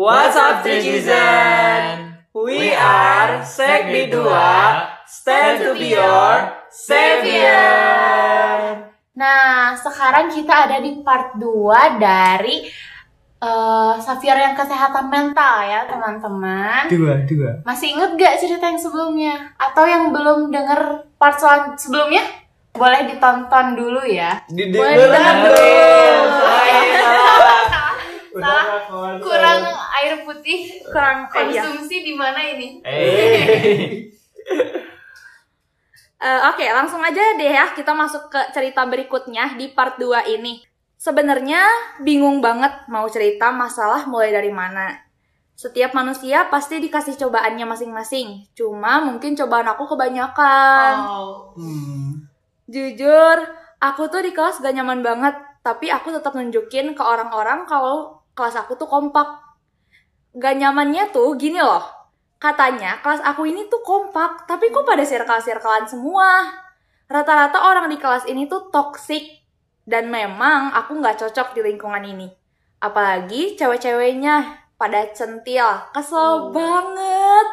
What's 0.00 0.32
up, 0.32 0.64
citizen? 0.64 2.16
We 2.32 2.72
are 2.72 3.44
Sekbi 3.44 4.08
2, 4.08 4.32
stand 5.04 5.60
to 5.60 5.76
be 5.76 5.92
your 5.92 6.56
savior. 6.72 8.80
Nah, 9.12 9.76
sekarang 9.76 10.32
kita 10.32 10.72
ada 10.72 10.80
di 10.80 11.04
part 11.04 11.36
2 11.36 12.00
dari 12.00 12.64
uh, 13.44 14.00
Savior 14.00 14.40
yang 14.40 14.56
kesehatan 14.56 15.12
mental 15.12 15.68
ya, 15.68 15.84
teman-teman. 15.84 16.88
Dua, 16.88 17.20
dua. 17.28 17.60
Masih 17.68 17.92
inget 17.92 18.16
gak 18.16 18.40
cerita 18.40 18.72
yang 18.72 18.80
sebelumnya? 18.80 19.52
Atau 19.60 19.84
yang 19.84 20.16
belum 20.16 20.48
denger 20.48 21.12
part 21.20 21.36
selan- 21.36 21.76
sebelumnya? 21.76 22.24
Boleh 22.72 23.04
ditonton 23.04 23.76
dulu 23.76 24.00
ya. 24.08 24.48
Didengar 24.48 24.96
didengar 24.96 25.36
dulu. 25.44 26.00
Salah. 28.30 29.18
Kurang 29.18 29.62
air 29.98 30.22
putih, 30.22 30.82
kurang 30.86 31.26
Eh, 31.30 31.50
iya. 31.50 31.62
konsumsi 31.66 31.96
di 32.02 32.14
mana 32.14 32.40
ini? 32.40 32.78
Eh. 32.82 34.06
Eh, 36.20 36.40
Oke, 36.52 36.68
langsung 36.68 37.00
aja 37.00 37.16
deh 37.32 37.48
ya 37.48 37.72
kita 37.72 37.96
masuk 37.96 38.28
ke 38.28 38.40
cerita 38.52 38.84
berikutnya 38.84 39.56
di 39.56 39.72
part 39.72 39.96
2 39.96 40.20
ini. 40.28 40.60
Sebenarnya 41.00 41.64
bingung 42.04 42.44
banget 42.44 42.84
mau 42.92 43.08
cerita 43.08 43.48
masalah 43.48 44.04
mulai 44.04 44.28
dari 44.28 44.52
mana. 44.52 45.00
Setiap 45.56 45.96
manusia 45.96 46.44
pasti 46.52 46.76
dikasih 46.76 47.16
cobaannya 47.16 47.64
masing-masing. 47.64 48.52
Cuma 48.52 49.00
mungkin 49.00 49.32
cobaan 49.32 49.68
aku 49.68 49.88
kebanyakan. 49.88 50.94
Oh. 51.00 51.56
Hmm. 51.56 52.28
Jujur, 52.68 53.36
aku 53.80 54.12
tuh 54.12 54.20
di 54.20 54.36
kelas 54.36 54.60
gak 54.60 54.76
nyaman 54.76 55.00
banget. 55.00 55.32
Tapi 55.60 55.88
aku 55.88 56.12
tetap 56.12 56.36
nunjukin 56.36 56.92
ke 56.92 57.00
orang-orang 57.00 57.64
kalau 57.64 58.19
kelas 58.40 58.56
aku 58.56 58.72
tuh 58.80 58.88
kompak. 58.88 59.28
Gak 60.32 60.56
nyamannya 60.56 61.12
tuh 61.12 61.36
gini 61.36 61.60
loh. 61.60 61.84
Katanya 62.40 63.04
kelas 63.04 63.20
aku 63.20 63.44
ini 63.44 63.68
tuh 63.68 63.84
kompak, 63.84 64.48
tapi 64.48 64.72
kok 64.72 64.88
pada 64.88 65.04
circle-circlean 65.04 65.84
semua. 65.84 66.48
Rata-rata 67.04 67.60
orang 67.60 67.92
di 67.92 68.00
kelas 68.00 68.24
ini 68.24 68.48
tuh 68.48 68.72
toxic. 68.72 69.44
Dan 69.84 70.08
memang 70.08 70.72
aku 70.72 70.96
gak 71.04 71.20
cocok 71.20 71.52
di 71.52 71.60
lingkungan 71.60 72.00
ini. 72.00 72.32
Apalagi 72.80 73.60
cewek-ceweknya 73.60 74.64
pada 74.80 75.12
centil. 75.12 75.68
Kesel 75.92 76.16
Oh. 76.16 76.36
banget. 76.48 77.46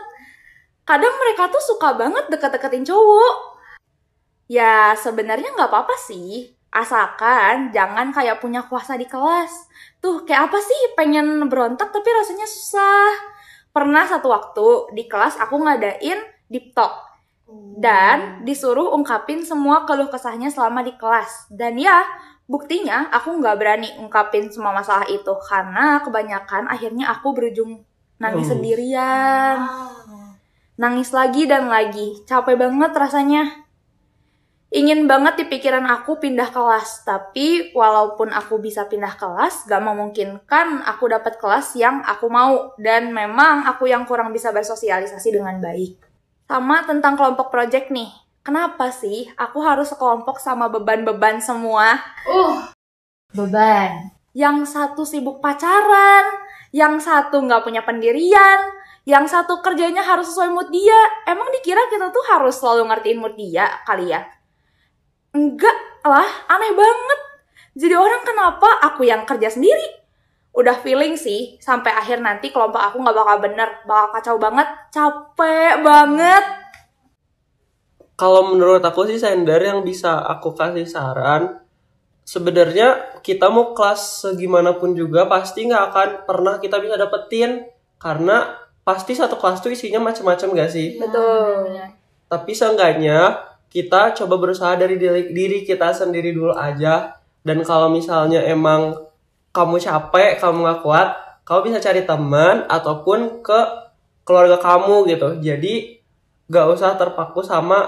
Kadang 0.87 1.19
mereka 1.19 1.51
tuh 1.51 1.59
suka 1.59 1.99
banget 1.99 2.31
deket-deketin 2.31 2.87
cowok. 2.87 3.59
Ya, 4.47 4.95
sebenarnya 4.95 5.51
nggak 5.51 5.67
apa-apa 5.67 5.99
sih. 5.99 6.56
Asalkan 6.71 7.71
jangan 7.73 8.11
kayak 8.11 8.43
punya 8.43 8.63
kuasa 8.67 8.99
di 8.99 9.07
kelas. 9.07 9.71
Tuh, 9.97 10.27
kayak 10.27 10.51
apa 10.51 10.59
sih 10.61 10.81
pengen 10.93 11.47
berontak 11.49 11.89
tapi 11.89 12.09
rasanya 12.11 12.45
susah. 12.45 13.11
Pernah 13.71 14.05
satu 14.05 14.27
waktu 14.29 14.67
di 14.93 15.03
kelas 15.05 15.37
aku 15.41 15.57
ngadain 15.63 16.19
deep 16.51 16.73
talk. 16.77 17.07
Dan 17.77 18.43
disuruh 18.43 18.91
ungkapin 18.91 19.45
semua 19.47 19.87
keluh 19.87 20.11
kesahnya 20.11 20.51
selama 20.51 20.83
di 20.83 20.91
kelas. 20.99 21.47
Dan 21.47 21.79
ya, 21.79 22.03
buktinya 22.43 23.07
aku 23.13 23.39
nggak 23.39 23.55
berani 23.55 23.89
ungkapin 24.03 24.51
semua 24.51 24.75
masalah 24.75 25.07
itu. 25.07 25.31
Karena 25.47 26.03
kebanyakan 26.03 26.67
akhirnya 26.67 27.07
aku 27.15 27.31
berujung 27.31 27.87
nangis 28.19 28.49
Oh. 28.49 28.51
sendirian. 28.57 29.57
Wow. 29.63 30.35
Nangis 30.77 31.09
lagi 31.09 31.47
dan 31.49 31.71
lagi. 31.71 32.21
Capek 32.27 32.53
banget 32.59 32.91
rasanya. 32.93 33.66
Ingin 34.67 35.07
banget 35.07 35.39
di 35.39 35.45
pikiran 35.47 35.87
aku 35.87 36.19
pindah 36.19 36.51
kelas, 36.51 37.07
tapi 37.07 37.71
walaupun 37.71 38.35
aku 38.35 38.59
bisa 38.59 38.83
pindah 38.83 39.15
kelas, 39.15 39.63
gak 39.63 39.79
memungkinkan 39.79 40.83
aku 40.83 41.07
dapat 41.07 41.39
kelas 41.39 41.71
yang 41.79 42.03
aku 42.03 42.27
mau, 42.27 42.75
dan 42.75 43.15
memang 43.15 43.63
aku 43.63 43.87
yang 43.87 44.03
kurang 44.03 44.35
bisa 44.35 44.51
bersosialisasi 44.51 45.31
dengan 45.31 45.63
baik. 45.63 45.95
Sama 46.51 46.83
tentang 46.83 47.15
kelompok 47.15 47.47
project 47.47 47.95
nih, 47.95 48.11
kenapa 48.43 48.91
sih 48.91 49.31
aku 49.39 49.63
harus 49.63 49.87
sekelompok 49.87 50.35
sama 50.43 50.67
beban-beban 50.67 51.39
semua? 51.39 52.03
Uh, 52.27 52.67
beban. 53.31 54.11
Yang 54.35 54.75
satu 54.75 55.07
sibuk 55.07 55.39
pacaran, 55.39 56.27
yang 56.75 56.99
satu 56.99 57.39
nggak 57.39 57.63
punya 57.63 57.87
pendirian, 57.87 58.59
yang 59.07 59.23
satu 59.23 59.63
kerjanya 59.63 60.03
harus 60.03 60.27
sesuai 60.27 60.51
mood 60.51 60.67
dia. 60.75 60.99
Emang 61.23 61.47
dikira 61.55 61.87
kita 61.87 62.11
tuh 62.11 62.23
harus 62.35 62.59
selalu 62.59 62.91
ngertiin 62.91 63.19
mood 63.23 63.39
dia 63.39 63.71
kali 63.87 64.11
ya? 64.11 64.27
Enggak 65.37 65.77
lah, 66.01 66.25
aneh 66.49 66.73
banget. 66.73 67.19
Jadi 67.77 67.93
orang 67.93 68.25
kenapa 68.25 68.81
aku 68.89 69.05
yang 69.05 69.21
kerja 69.29 69.53
sendiri? 69.53 69.85
Udah 70.57 70.81
feeling 70.81 71.13
sih, 71.13 71.61
sampai 71.61 71.93
akhir 71.93 72.17
nanti 72.25 72.49
kelompok 72.49 72.81
aku 72.81 72.97
nggak 73.05 73.13
bakal 73.13 73.37
bener, 73.45 73.69
bakal 73.85 74.07
kacau 74.17 74.35
banget, 74.41 74.65
capek 74.89 75.85
banget. 75.85 76.45
Kalau 78.17 78.49
menurut 78.49 78.81
aku 78.81 79.05
sih 79.05 79.21
sender 79.21 79.61
yang 79.61 79.85
bisa 79.85 80.25
aku 80.25 80.57
kasih 80.57 80.89
saran 80.89 81.61
sebenarnya 82.27 83.15
kita 83.23 83.47
mau 83.47 83.71
kelas 83.71 84.27
segimanapun 84.27 84.91
juga 84.91 85.23
pasti 85.31 85.63
nggak 85.63 85.83
akan 85.87 86.09
pernah 86.27 86.59
kita 86.59 86.75
bisa 86.83 86.99
dapetin 86.99 87.63
karena 87.95 88.51
pasti 88.83 89.15
satu 89.15 89.39
kelas 89.39 89.63
tuh 89.63 89.71
isinya 89.71 90.03
macam-macam 90.03 90.59
gak 90.59 90.71
sih 90.71 90.99
Betul. 90.99 91.79
tapi 92.27 92.51
seenggaknya 92.51 93.47
kita 93.77 94.17
coba 94.17 94.41
berusaha 94.41 94.73
dari 94.73 94.97
diri, 94.97 95.29
diri 95.29 95.61
kita 95.61 95.93
sendiri 95.93 96.33
dulu 96.33 96.57
aja. 96.57 97.13
Dan 97.45 97.61
kalau 97.61 97.93
misalnya 97.93 98.41
emang 98.41 98.97
kamu 99.53 99.77
capek 99.77 100.41
kamu 100.41 100.65
nggak 100.65 100.81
kuat 100.81 101.09
kamu 101.47 101.71
bisa 101.71 101.79
cari 101.79 102.03
teman 102.03 102.67
ataupun 102.67 103.39
ke 103.39 103.59
keluarga 104.27 104.59
kamu 104.59 105.07
gitu. 105.07 105.39
Jadi 105.39 106.03
gak 106.51 106.67
usah 106.75 106.99
terpaku 106.99 107.39
sama 107.39 107.87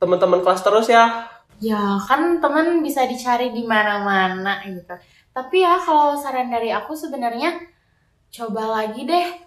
teman-teman 0.00 0.40
kelas 0.40 0.64
terus 0.64 0.88
ya. 0.88 1.28
Ya 1.60 2.00
kan 2.08 2.40
teman 2.40 2.80
bisa 2.80 3.04
dicari 3.04 3.52
di 3.52 3.68
mana-mana 3.68 4.64
gitu. 4.64 4.96
Tapi 5.36 5.60
ya 5.60 5.76
kalau 5.76 6.16
saran 6.16 6.48
dari 6.48 6.72
aku 6.72 6.96
sebenarnya 6.96 7.52
coba 8.32 8.80
lagi 8.80 9.04
deh. 9.04 9.44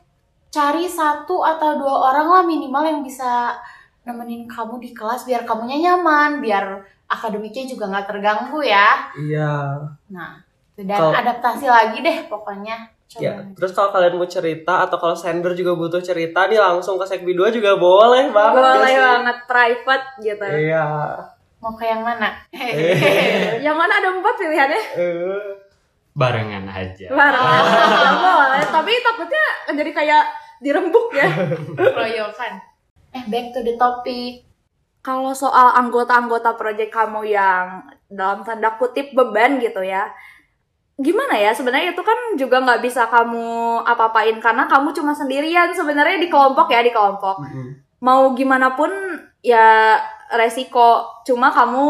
Cari 0.54 0.86
satu 0.86 1.42
atau 1.42 1.82
dua 1.82 2.14
orang 2.14 2.28
lah 2.30 2.44
minimal 2.46 2.84
yang 2.86 3.02
bisa 3.02 3.58
nemenin 4.02 4.46
kamu 4.46 4.78
di 4.78 4.92
kelas 4.92 5.24
biar 5.24 5.44
kamunya 5.44 5.78
nyaman, 5.84 6.40
biar 6.40 6.80
akademiknya 7.06 7.66
juga 7.68 7.86
nggak 7.88 8.08
terganggu 8.08 8.60
ya. 8.60 9.10
iya 9.16 9.78
Nah, 10.08 10.42
dan 10.74 10.88
Kalau- 10.90 11.14
adaptasi 11.14 11.66
lagi 11.66 12.00
deh 12.00 12.26
pokoknya. 12.26 12.90
Coba. 13.08 13.28
ya 13.28 13.44
terus 13.52 13.76
kalau 13.76 13.92
kalian 13.92 14.16
mau 14.16 14.24
cerita 14.24 14.88
atau 14.88 14.96
kalau 14.96 15.12
sender 15.12 15.52
juga 15.52 15.76
butuh 15.76 16.00
cerita 16.00 16.48
nih 16.48 16.56
langsung 16.56 16.96
ke 16.96 17.04
sekbi 17.04 17.36
2 17.36 17.52
juga 17.52 17.76
boleh 17.76 18.32
banget 18.32 18.56
ya 18.56 18.72
Boleh 18.72 18.88
sih? 18.88 18.96
banget 18.98 19.38
private 19.46 20.06
gitu. 20.24 20.46
iya 20.48 20.88
Mau 21.60 21.76
ke 21.76 21.84
yang 21.84 22.02
mana? 22.02 22.32
Eh. 22.50 23.60
Yang 23.68 23.76
mana 23.76 23.94
ada 23.94 24.10
empat 24.10 24.34
pilihannya? 24.34 24.82
Eh. 24.96 25.48
barengan 26.12 26.66
aja. 26.66 27.08
Barang. 27.08 27.44
boleh. 28.26 28.64
Tapi 28.66 28.92
takutnya 28.98 29.46
jadi 29.70 29.92
kayak 29.92 30.24
dirembuk 30.58 31.12
ya. 31.12 31.28
Keroyokan. 31.78 32.64
Eh, 33.12 33.24
back 33.28 33.52
to 33.52 33.60
the 33.64 33.76
topic. 33.76 34.48
Kalau 35.02 35.34
soal 35.34 35.74
anggota-anggota 35.76 36.56
project 36.56 36.94
kamu 36.94 37.34
yang 37.34 37.90
dalam 38.08 38.46
tanda 38.46 38.78
kutip 38.78 39.12
beban 39.18 39.58
gitu 39.58 39.82
ya, 39.82 40.14
gimana 41.02 41.34
ya 41.34 41.50
sebenarnya 41.52 41.98
itu 41.98 42.04
kan 42.06 42.38
juga 42.38 42.62
nggak 42.62 42.82
bisa 42.86 43.10
kamu 43.10 43.82
apa-apain 43.82 44.38
karena 44.38 44.70
kamu 44.70 44.94
cuma 44.94 45.18
sendirian 45.18 45.74
sebenarnya 45.74 46.22
di 46.22 46.30
kelompok 46.30 46.70
ya 46.70 46.86
di 46.86 46.94
kelompok. 46.94 47.42
Mm-mm. 47.42 47.82
Mau 48.06 48.38
gimana 48.38 48.78
pun 48.78 48.94
ya 49.42 49.98
resiko. 50.38 51.22
Cuma 51.26 51.50
kamu 51.50 51.88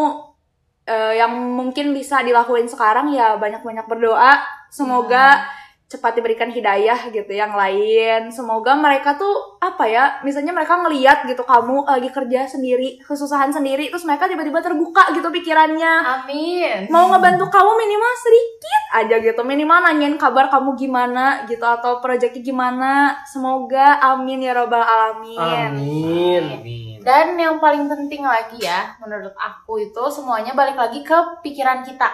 eh, 0.87 1.19
yang 1.19 1.35
mungkin 1.35 1.91
bisa 1.91 2.23
dilakuin 2.23 2.71
sekarang 2.71 3.11
ya 3.11 3.35
banyak-banyak 3.35 3.85
berdoa. 3.91 4.39
Semoga 4.71 5.43
cepat 5.91 6.15
diberikan 6.15 6.47
hidayah 6.47 7.11
gitu 7.11 7.35
yang 7.35 7.51
lain. 7.51 8.31
Semoga 8.31 8.79
mereka 8.79 9.19
tuh 9.19 9.59
apa 9.59 9.83
ya, 9.91 10.23
misalnya 10.23 10.55
mereka 10.55 10.79
ngeliat 10.79 11.27
gitu 11.27 11.43
kamu 11.43 11.83
lagi 11.83 12.07
kerja 12.07 12.47
sendiri, 12.47 13.03
kesusahan 13.03 13.51
sendiri, 13.51 13.91
terus 13.91 14.07
mereka 14.07 14.31
tiba-tiba 14.31 14.63
terbuka 14.63 15.11
gitu 15.11 15.27
pikirannya. 15.27 16.23
Amin. 16.23 16.87
Mau 16.87 17.11
ngebantu 17.11 17.51
kamu 17.51 17.71
minimal 17.75 18.13
sedikit 18.23 18.81
aja 18.95 19.15
gitu, 19.19 19.41
minimal 19.43 19.83
nanyain 19.83 20.15
kabar 20.15 20.47
kamu 20.47 20.79
gimana 20.79 21.43
gitu 21.51 21.67
atau 21.67 21.99
proyeknya 21.99 22.39
gimana. 22.39 22.91
Semoga 23.27 23.99
amin 23.99 24.47
ya 24.47 24.55
robbal 24.55 24.87
alamin. 24.87 25.75
amin 25.75 26.43
Amin. 26.55 26.97
Dan 27.03 27.35
yang 27.35 27.59
paling 27.59 27.91
penting 27.91 28.23
lagi 28.23 28.63
ya, 28.63 28.95
menurut 29.03 29.35
aku 29.35 29.83
itu 29.83 30.03
semuanya 30.07 30.55
balik 30.55 30.79
lagi 30.79 31.03
ke 31.03 31.43
pikiran 31.43 31.83
kita. 31.83 32.07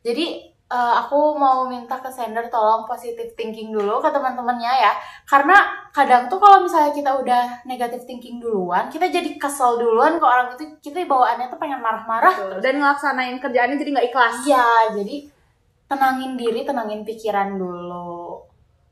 Jadi 0.00 0.56
eh, 0.68 0.94
aku 1.00 1.34
mau 1.40 1.64
minta 1.64 1.96
ke 1.96 2.12
sender 2.12 2.52
tolong 2.52 2.84
positive 2.84 3.32
thinking 3.32 3.72
dulu 3.72 4.04
ke 4.04 4.12
teman-temannya 4.12 4.72
ya. 4.84 4.92
Karena 5.24 5.56
kadang 5.90 6.28
tuh 6.28 6.36
kalau 6.36 6.64
misalnya 6.64 6.92
kita 6.92 7.10
udah 7.16 7.64
negative 7.64 8.04
thinking 8.04 8.36
duluan, 8.36 8.92
kita 8.92 9.08
jadi 9.08 9.40
kesel 9.40 9.80
duluan 9.80 10.20
ke 10.20 10.24
orang 10.24 10.52
itu, 10.54 10.64
kita 10.84 11.08
bawaannya 11.08 11.48
tuh 11.48 11.58
pengen 11.58 11.80
marah-marah. 11.80 12.60
Dan 12.60 12.80
ngelaksanain 12.80 13.40
kerjaannya 13.40 13.80
jadi 13.80 13.90
nggak 13.96 14.08
ikhlas. 14.12 14.34
Iya, 14.44 14.66
jadi 15.00 15.16
tenangin 15.88 16.36
diri, 16.36 16.60
tenangin 16.68 17.00
pikiran 17.02 17.56
dulu. 17.56 18.44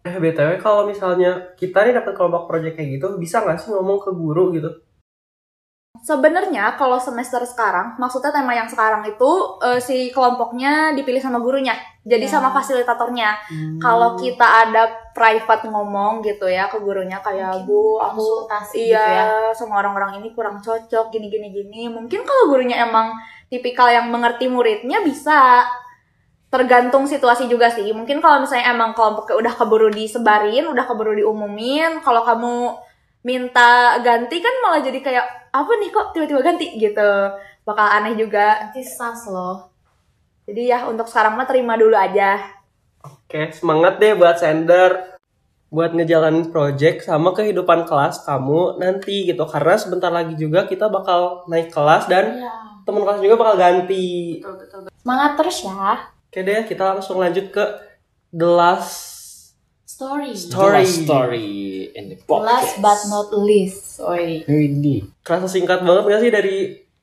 Eh, 0.06 0.16
BTW 0.22 0.62
kalau 0.62 0.86
misalnya 0.86 1.52
kita 1.58 1.82
nih 1.82 1.98
dapat 1.98 2.14
kelompok 2.14 2.46
project 2.46 2.78
kayak 2.78 2.96
gitu, 2.96 3.18
bisa 3.18 3.42
nggak 3.42 3.58
sih 3.58 3.74
ngomong 3.74 3.98
ke 4.00 4.10
guru 4.14 4.54
gitu? 4.54 4.70
Sebenarnya 6.02 6.74
kalau 6.74 6.96
semester 6.96 7.40
sekarang, 7.42 7.94
maksudnya 7.96 8.32
tema 8.32 8.52
yang 8.52 8.66
sekarang 8.66 9.04
itu 9.04 9.30
eh, 9.62 9.78
si 9.78 10.10
kelompoknya 10.10 10.92
dipilih 10.92 11.20
sama 11.20 11.38
gurunya, 11.38 11.72
jadi 12.02 12.26
Ya. 12.26 12.32
sama 12.36 12.50
fasilitatornya. 12.50 13.30
Hmm. 13.46 13.78
Kalau 13.78 14.16
kita 14.16 14.44
ada 14.66 14.90
private 15.12 15.68
ngomong 15.68 16.20
gitu 16.20 16.44
ya 16.44 16.66
ke 16.66 16.76
gurunya 16.80 17.16
kayak 17.20 17.62
Mungkin 17.62 17.68
Bu, 17.68 17.96
aku 17.98 18.18
konsultasi 18.18 18.90
iya 18.90 18.98
gitu 18.98 19.10
ya. 19.12 19.24
sama 19.54 19.80
orang-orang 19.80 20.20
ini 20.20 20.34
kurang 20.34 20.58
cocok 20.58 21.08
gini 21.08 21.30
gini 21.30 21.48
gini. 21.52 21.82
Mungkin 21.88 22.20
kalau 22.22 22.50
gurunya 22.50 22.82
emang 22.82 23.16
tipikal 23.46 23.86
yang 23.86 24.10
mengerti 24.10 24.50
muridnya 24.50 25.00
bisa 25.00 25.64
tergantung 26.46 27.04
situasi 27.04 27.50
juga 27.50 27.68
sih. 27.68 27.90
Mungkin 27.90 28.22
kalau 28.22 28.40
misalnya 28.40 28.70
emang 28.72 28.94
kelompoknya 28.94 29.34
udah 29.36 29.54
keburu 29.58 29.88
disebarin, 29.90 30.70
udah 30.70 30.84
keburu 30.86 31.12
diumumin, 31.12 31.98
kalau 32.00 32.22
kamu 32.22 32.78
minta 33.26 33.98
ganti 34.06 34.38
kan 34.38 34.54
malah 34.62 34.78
jadi 34.78 35.02
kayak 35.02 35.26
apa 35.50 35.72
nih 35.82 35.90
kok 35.90 36.14
tiba-tiba 36.14 36.40
ganti 36.46 36.78
gitu. 36.78 37.10
Bakal 37.66 37.86
aneh 37.98 38.14
juga. 38.14 38.70
Nanti 38.70 38.86
sas 38.86 39.26
loh. 39.26 39.74
Jadi 40.46 40.70
ya 40.70 40.86
untuk 40.86 41.10
sekarang 41.10 41.34
mah 41.34 41.42
terima 41.42 41.74
dulu 41.74 41.98
aja. 41.98 42.38
Oke, 43.02 43.50
semangat 43.50 43.98
deh 43.98 44.14
buat 44.14 44.38
sender 44.38 45.18
buat 45.66 45.90
ngejalanin 45.90 46.54
project 46.54 47.10
sama 47.10 47.34
kehidupan 47.34 47.90
kelas 47.90 48.22
kamu 48.22 48.78
nanti 48.78 49.26
gitu 49.26 49.42
karena 49.50 49.74
sebentar 49.74 50.14
lagi 50.14 50.38
juga 50.38 50.62
kita 50.62 50.86
bakal 50.86 51.42
naik 51.50 51.74
kelas 51.74 52.06
dan 52.06 52.38
Iya. 52.38 52.54
teman 52.86 53.02
kelas 53.02 53.18
juga 53.18 53.34
bakal 53.34 53.56
ganti. 53.58 54.38
Semangat 55.02 55.34
terus 55.34 55.66
ya. 55.66 56.06
Oke 56.30 56.46
deh, 56.46 56.62
kita 56.70 56.94
langsung 56.94 57.18
lanjut 57.18 57.50
ke 57.50 57.64
the 58.30 58.46
last 58.46 59.15
Story. 59.86 60.34
Story. 60.34 60.50
The 60.50 60.82
last 60.82 60.96
story 61.06 61.50
in 61.94 62.10
the 62.10 62.18
podcast. 62.18 62.42
Last 62.42 62.74
but 62.82 63.00
not 63.06 63.28
least. 63.38 64.02
Oi. 64.02 64.42
Widih. 64.42 65.06
kerasa 65.22 65.46
singkat 65.46 65.86
banget 65.86 66.04
gak 66.06 66.20
sih 66.20 66.32
dari 66.34 66.56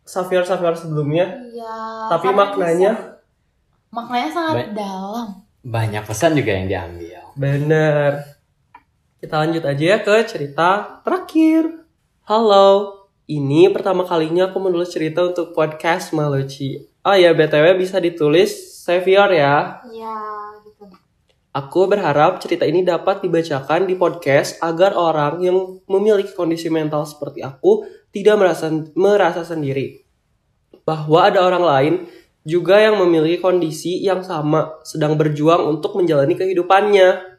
Xavier 0.04 0.44
Xavier 0.44 0.76
sebelumnya? 0.76 1.32
Iya. 1.48 1.76
Tapi 2.12 2.28
maknanya 2.30 2.92
bisa- 2.92 3.16
maknanya 3.88 4.30
sangat 4.30 4.56
Baik. 4.60 4.70
dalam. 4.76 5.28
Banyak 5.64 6.04
pesan 6.04 6.36
juga 6.36 6.52
yang 6.52 6.68
diambil. 6.68 7.24
bener. 7.34 8.12
Kita 9.18 9.40
lanjut 9.40 9.64
aja 9.64 9.84
ya 9.96 9.98
ke 9.98 10.16
cerita 10.28 11.00
terakhir. 11.02 11.88
Halo, 12.28 13.00
ini 13.26 13.72
pertama 13.72 14.04
kalinya 14.04 14.52
aku 14.52 14.60
menulis 14.60 14.92
cerita 14.92 15.24
untuk 15.24 15.56
podcast 15.56 16.12
Maluci. 16.12 16.84
Oh 17.02 17.16
ya, 17.16 17.32
BTW 17.32 17.80
bisa 17.80 17.98
ditulis 17.98 18.52
Xavier 18.84 19.32
ya. 19.32 19.80
Iya. 19.88 20.20
Aku 21.54 21.86
berharap 21.86 22.42
cerita 22.42 22.66
ini 22.66 22.82
dapat 22.82 23.22
dibacakan 23.22 23.86
di 23.86 23.94
podcast 23.94 24.58
agar 24.58 24.98
orang 24.98 25.38
yang 25.38 25.86
memiliki 25.86 26.34
kondisi 26.34 26.66
mental 26.74 27.06
seperti 27.06 27.46
aku 27.46 27.86
tidak 28.10 28.42
merasa 28.42 28.74
merasa 28.98 29.46
sendiri. 29.46 30.02
Bahwa 30.82 31.30
ada 31.30 31.46
orang 31.46 31.62
lain 31.62 31.94
juga 32.42 32.82
yang 32.82 32.98
memiliki 32.98 33.38
kondisi 33.38 34.02
yang 34.02 34.26
sama, 34.26 34.82
sedang 34.82 35.14
berjuang 35.14 35.62
untuk 35.70 35.94
menjalani 35.94 36.34
kehidupannya. 36.34 37.38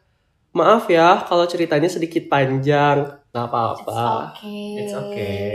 Maaf 0.55 0.87
ya 0.87 1.19
kalau 1.27 1.43
ceritanya 1.43 1.91
sedikit 1.91 2.31
panjang, 2.31 3.19
nggak 3.35 3.43
It's 3.43 3.51
apa-apa. 3.51 4.31
okay. 4.31 4.65
It's 4.79 4.95
okay. 4.95 5.51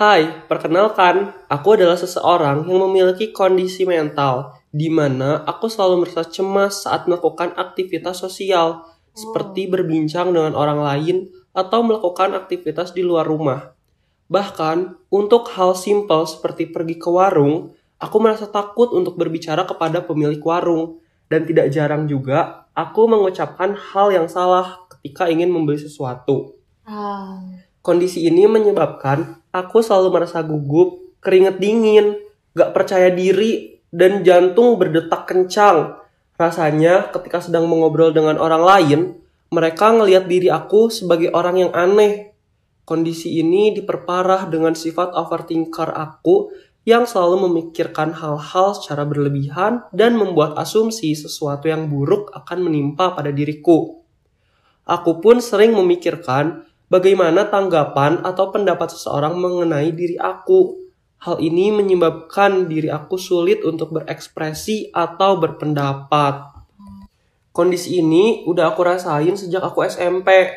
Hai, 0.00 0.48
perkenalkan, 0.48 1.28
aku 1.44 1.76
adalah 1.76 2.00
seseorang 2.00 2.64
yang 2.64 2.80
memiliki 2.88 3.36
kondisi 3.36 3.84
mental, 3.84 4.56
di 4.70 4.86
mana 4.90 5.42
aku 5.46 5.66
selalu 5.66 6.06
merasa 6.06 6.26
cemas 6.26 6.86
saat 6.86 7.10
melakukan 7.10 7.54
aktivitas 7.58 8.22
sosial, 8.22 8.86
seperti 9.14 9.66
berbincang 9.66 10.30
dengan 10.30 10.54
orang 10.54 10.80
lain 10.80 11.16
atau 11.50 11.82
melakukan 11.82 12.38
aktivitas 12.38 12.94
di 12.94 13.02
luar 13.02 13.26
rumah. 13.26 13.74
Bahkan, 14.30 15.10
untuk 15.10 15.50
hal 15.58 15.74
simpel 15.74 16.22
seperti 16.30 16.70
pergi 16.70 16.94
ke 16.94 17.10
warung, 17.10 17.74
aku 17.98 18.16
merasa 18.22 18.46
takut 18.46 18.94
untuk 18.94 19.18
berbicara 19.18 19.66
kepada 19.66 20.06
pemilik 20.06 20.38
warung, 20.38 21.02
dan 21.26 21.46
tidak 21.46 21.70
jarang 21.74 22.06
juga 22.06 22.60
aku 22.74 23.10
mengucapkan 23.10 23.74
hal 23.74 24.10
yang 24.14 24.26
salah 24.26 24.86
ketika 24.96 25.26
ingin 25.28 25.50
membeli 25.50 25.78
sesuatu. 25.78 26.58
Ah, 26.86 27.38
Kondisi 27.80 28.28
ini 28.28 28.44
menyebabkan 28.44 29.40
aku 29.48 29.80
selalu 29.80 30.20
merasa 30.20 30.44
gugup, 30.44 31.16
keringet 31.24 31.56
dingin, 31.56 32.20
gak 32.52 32.76
percaya 32.76 33.08
diri, 33.08 33.79
dan 33.90 34.22
jantung 34.26 34.78
berdetak 34.78 35.26
kencang. 35.26 35.98
Rasanya 36.40 37.12
ketika 37.12 37.44
sedang 37.44 37.68
mengobrol 37.68 38.10
dengan 38.10 38.40
orang 38.40 38.62
lain, 38.64 39.00
mereka 39.50 39.92
ngelihat 39.92 40.30
diri 40.30 40.48
aku 40.48 40.88
sebagai 40.88 41.34
orang 41.34 41.68
yang 41.68 41.72
aneh. 41.74 42.32
Kondisi 42.86 43.38
ini 43.38 43.70
diperparah 43.76 44.50
dengan 44.50 44.74
sifat 44.74 45.14
overthinker 45.14 45.94
aku 45.94 46.50
yang 46.88 47.04
selalu 47.04 47.46
memikirkan 47.46 48.16
hal-hal 48.16 48.72
secara 48.72 49.04
berlebihan 49.04 49.84
dan 49.92 50.16
membuat 50.16 50.56
asumsi 50.56 51.12
sesuatu 51.12 51.68
yang 51.68 51.92
buruk 51.92 52.32
akan 52.32 52.66
menimpa 52.66 53.12
pada 53.12 53.28
diriku. 53.30 54.00
Aku 54.88 55.20
pun 55.22 55.38
sering 55.38 55.76
memikirkan 55.76 56.66
bagaimana 56.90 57.46
tanggapan 57.46 58.26
atau 58.26 58.50
pendapat 58.50 58.90
seseorang 58.90 59.38
mengenai 59.38 59.92
diri 59.94 60.18
aku. 60.18 60.89
Hal 61.20 61.36
ini 61.36 61.68
menyebabkan 61.68 62.64
diri 62.64 62.88
aku 62.88 63.20
sulit 63.20 63.60
untuk 63.60 63.92
berekspresi 63.92 64.88
atau 64.88 65.36
berpendapat. 65.36 66.48
Kondisi 67.52 68.00
ini 68.00 68.48
udah 68.48 68.72
aku 68.72 68.80
rasain 68.80 69.36
sejak 69.36 69.60
aku 69.60 69.84
SMP. 69.84 70.48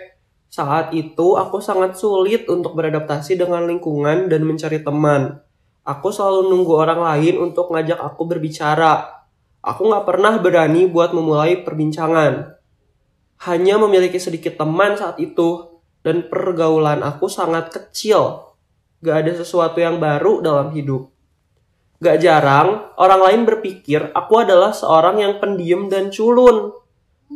Saat 0.48 0.95
itu 0.95 1.36
aku 1.36 1.60
sangat 1.60 2.00
sulit 2.00 2.48
untuk 2.48 2.80
beradaptasi 2.80 3.36
dengan 3.36 3.68
lingkungan 3.68 4.31
dan 4.31 4.48
mencari 4.48 4.80
teman. 4.80 5.44
Aku 5.83 6.15
selalu 6.15 6.48
nunggu 6.48 6.74
orang 6.80 7.04
lain 7.04 7.44
untuk 7.44 7.68
ngajak 7.68 8.00
aku 8.00 8.24
berbicara. 8.24 9.27
Aku 9.59 9.92
nggak 9.92 10.07
pernah 10.07 10.39
berani 10.39 10.88
buat 10.88 11.12
memulai 11.12 11.59
perbincangan. 11.59 12.56
Hanya 13.44 13.75
memiliki 13.75 14.16
sedikit 14.16 14.56
teman 14.56 14.95
saat 14.95 15.19
itu, 15.19 15.75
dan 16.07 16.31
pergaulan 16.31 17.04
aku 17.04 17.27
sangat 17.27 17.68
kecil. 17.68 18.53
Gak 19.04 19.28
ada 19.28 19.32
sesuatu 19.36 19.84
yang 19.84 20.00
baru 20.00 20.40
dalam 20.40 20.72
hidup. 20.72 21.12
Gak 22.00 22.24
jarang, 22.24 22.88
orang 22.96 23.20
lain 23.20 23.42
berpikir 23.44 24.16
aku 24.16 24.48
adalah 24.48 24.72
seorang 24.72 25.20
yang 25.20 25.44
pendiam 25.44 25.92
dan 25.92 26.08
culun. 26.08 26.72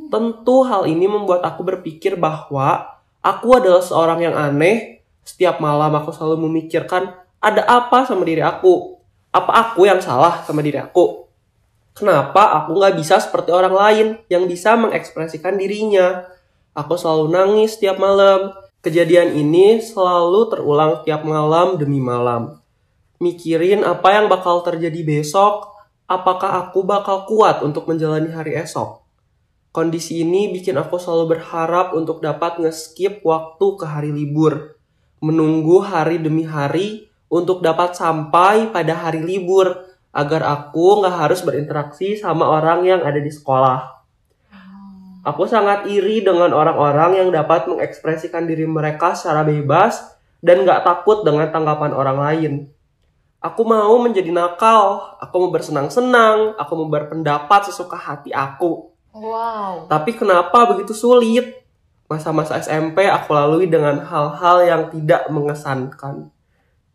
Tentu 0.07 0.63
hal 0.63 0.87
ini 0.87 1.11
membuat 1.11 1.43
aku 1.43 1.67
berpikir 1.67 2.15
bahwa 2.15 2.99
aku 3.19 3.59
adalah 3.59 3.83
seorang 3.83 4.23
yang 4.23 4.35
aneh. 4.39 5.03
Setiap 5.27 5.59
malam 5.59 5.91
aku 5.91 6.15
selalu 6.15 6.47
memikirkan 6.47 7.11
ada 7.43 7.67
apa 7.67 8.07
sama 8.07 8.23
diri 8.23 8.39
aku. 8.39 8.95
Apa 9.35 9.71
aku 9.71 9.91
yang 9.91 9.99
salah 9.99 10.47
sama 10.47 10.63
diri 10.63 10.79
aku? 10.79 11.27
Kenapa 11.91 12.63
aku 12.63 12.79
nggak 12.79 12.95
bisa 12.95 13.19
seperti 13.19 13.51
orang 13.51 13.75
lain 13.75 14.07
yang 14.31 14.47
bisa 14.47 14.79
mengekspresikan 14.79 15.59
dirinya? 15.59 16.31
Aku 16.77 16.95
selalu 16.95 17.27
nangis 17.33 17.75
setiap 17.75 17.99
malam. 17.99 18.55
Kejadian 18.87 19.35
ini 19.35 19.83
selalu 19.83 20.47
terulang 20.47 21.03
tiap 21.03 21.27
malam 21.27 21.75
demi 21.75 21.99
malam. 21.99 22.63
Mikirin 23.19 23.83
apa 23.83 24.15
yang 24.15 24.31
bakal 24.31 24.63
terjadi 24.63 25.03
besok, 25.03 25.75
apakah 26.07 26.63
aku 26.63 26.87
bakal 26.87 27.27
kuat 27.27 27.59
untuk 27.67 27.83
menjalani 27.91 28.31
hari 28.31 28.55
esok. 28.55 29.03
Kondisi 29.75 30.23
ini 30.23 30.55
bikin 30.55 30.79
aku 30.79 30.95
selalu 31.03 31.35
berharap 31.35 31.91
untuk 31.99 32.23
dapat 32.23 32.63
nge-skip 32.63 33.19
waktu 33.27 33.67
ke 33.75 33.83
hari 33.83 34.15
libur. 34.15 34.79
Menunggu 35.19 35.83
hari 35.83 36.23
demi 36.23 36.47
hari 36.47 37.11
untuk 37.27 37.59
dapat 37.59 37.91
sampai 37.91 38.71
pada 38.71 38.95
hari 38.95 39.19
libur 39.19 39.83
agar 40.15 40.47
aku 40.47 41.03
nggak 41.03 41.27
harus 41.27 41.43
berinteraksi 41.43 42.15
sama 42.15 42.47
orang 42.47 42.87
yang 42.87 43.03
ada 43.03 43.19
di 43.19 43.35
sekolah. 43.35 43.96
Aku 45.27 45.43
sangat 45.43 45.83
iri 45.91 46.23
dengan 46.23 46.55
orang-orang 46.55 47.19
yang 47.19 47.29
dapat 47.35 47.67
mengekspresikan 47.67 48.47
diri 48.47 48.63
mereka 48.63 49.11
secara 49.11 49.43
bebas 49.43 50.15
dan 50.39 50.63
nggak 50.63 50.87
takut 50.87 51.27
dengan 51.27 51.51
tanggapan 51.51 51.91
orang 51.91 52.17
lain. 52.23 52.53
Aku 53.43 53.67
mau 53.67 53.91
menjadi 53.99 54.31
nakal, 54.31 55.19
aku 55.19 55.35
mau 55.35 55.51
bersenang-senang, 55.51 56.55
aku 56.55 56.71
mau 56.79 56.87
berpendapat 56.87 57.67
sesuka 57.67 57.99
hati 57.99 58.31
aku. 58.31 58.87
wow. 59.11 59.83
Tapi 59.91 60.15
kenapa 60.15 60.63
begitu 60.71 60.95
sulit? 60.95 61.59
Masa-masa 62.07 62.55
SMP 62.63 63.03
aku 63.03 63.35
lalui 63.35 63.67
dengan 63.67 63.99
hal-hal 63.99 64.63
yang 64.63 64.83
tidak 64.95 65.27
mengesankan. 65.27 66.31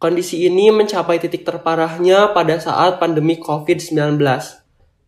Kondisi 0.01 0.49
ini 0.49 0.73
mencapai 0.73 1.21
titik 1.21 1.45
terparahnya 1.45 2.33
pada 2.33 2.57
saat 2.57 2.97
pandemi 2.97 3.37
COVID-19. 3.37 4.17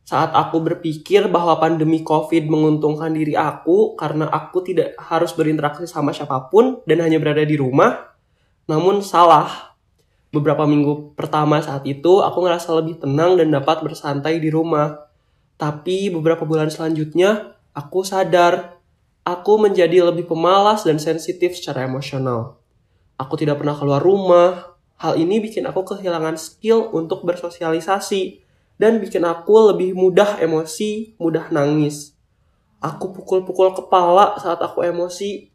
Saat 0.05 0.37
aku 0.37 0.61
berpikir 0.61 1.33
bahwa 1.33 1.57
pandemi 1.57 2.05
COVID 2.05 2.47
menguntungkan 2.53 3.17
diri 3.17 3.33
aku 3.35 3.97
karena 3.97 4.29
aku 4.29 4.61
tidak 4.61 4.93
harus 5.01 5.33
berinteraksi 5.33 5.89
sama 5.89 6.13
siapa 6.13 6.53
pun 6.53 6.85
dan 6.85 7.01
hanya 7.01 7.17
berada 7.17 7.41
di 7.41 7.57
rumah, 7.57 8.13
namun 8.69 9.01
salah. 9.01 9.73
Beberapa 10.29 10.67
minggu 10.67 11.15
pertama 11.15 11.63
saat 11.63 11.87
itu 11.87 12.21
aku 12.21 12.43
ngerasa 12.43 12.75
lebih 12.83 12.99
tenang 13.01 13.39
dan 13.39 13.55
dapat 13.55 13.81
bersantai 13.87 14.43
di 14.43 14.51
rumah. 14.51 15.07
Tapi 15.55 16.11
beberapa 16.11 16.43
bulan 16.43 16.69
selanjutnya 16.69 17.55
aku 17.71 18.03
sadar 18.03 18.75
Aku 19.25 19.57
menjadi 19.57 20.05
lebih 20.05 20.29
pemalas 20.29 20.85
dan 20.85 21.01
sensitif 21.01 21.57
secara 21.57 21.89
emosional. 21.89 22.61
Aku 23.17 23.41
tidak 23.41 23.57
pernah 23.57 23.73
keluar 23.73 24.05
rumah. 24.05 24.77
Hal 25.01 25.17
ini 25.17 25.41
bikin 25.41 25.65
aku 25.65 25.81
kehilangan 25.81 26.37
skill 26.37 26.93
untuk 26.93 27.25
bersosialisasi 27.25 28.44
dan 28.75 28.99
bikin 28.99 29.23
aku 29.23 29.75
lebih 29.75 29.95
mudah 29.95 30.39
emosi, 30.43 31.15
mudah 31.19 31.51
nangis. 31.55 32.15
Aku 32.83 33.15
pukul-pukul 33.15 33.73
kepala 33.73 34.37
saat 34.43 34.61
aku 34.61 34.85
emosi, 34.85 35.49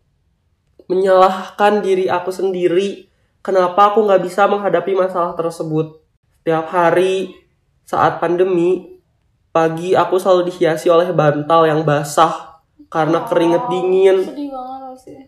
menyalahkan 0.89 1.85
diri 1.85 2.09
aku 2.09 2.33
sendiri. 2.33 3.05
Kenapa 3.39 3.93
aku 3.93 4.03
nggak 4.03 4.23
bisa 4.25 4.49
menghadapi 4.49 4.97
masalah 4.97 5.37
tersebut? 5.37 6.01
Setiap 6.41 6.67
hari 6.73 7.37
saat 7.85 8.17
pandemi, 8.17 8.99
pagi 9.53 9.93
aku 9.93 10.17
selalu 10.17 10.49
dihiasi 10.49 10.89
oleh 10.89 11.13
bantal 11.13 11.69
yang 11.69 11.85
basah 11.85 12.63
karena 12.89 13.23
keringet 13.29 13.63
dingin. 13.69 14.17
Sedih 14.25 14.49
banget 14.49 14.95
sih. 14.97 15.19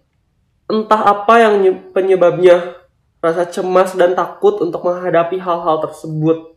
Entah 0.72 1.02
apa 1.04 1.34
yang 1.38 1.54
nye- 1.62 1.84
penyebabnya, 1.94 2.80
rasa 3.22 3.46
cemas 3.46 3.94
dan 3.94 4.18
takut 4.18 4.58
untuk 4.64 4.82
menghadapi 4.82 5.38
hal-hal 5.38 5.78
tersebut. 5.84 6.51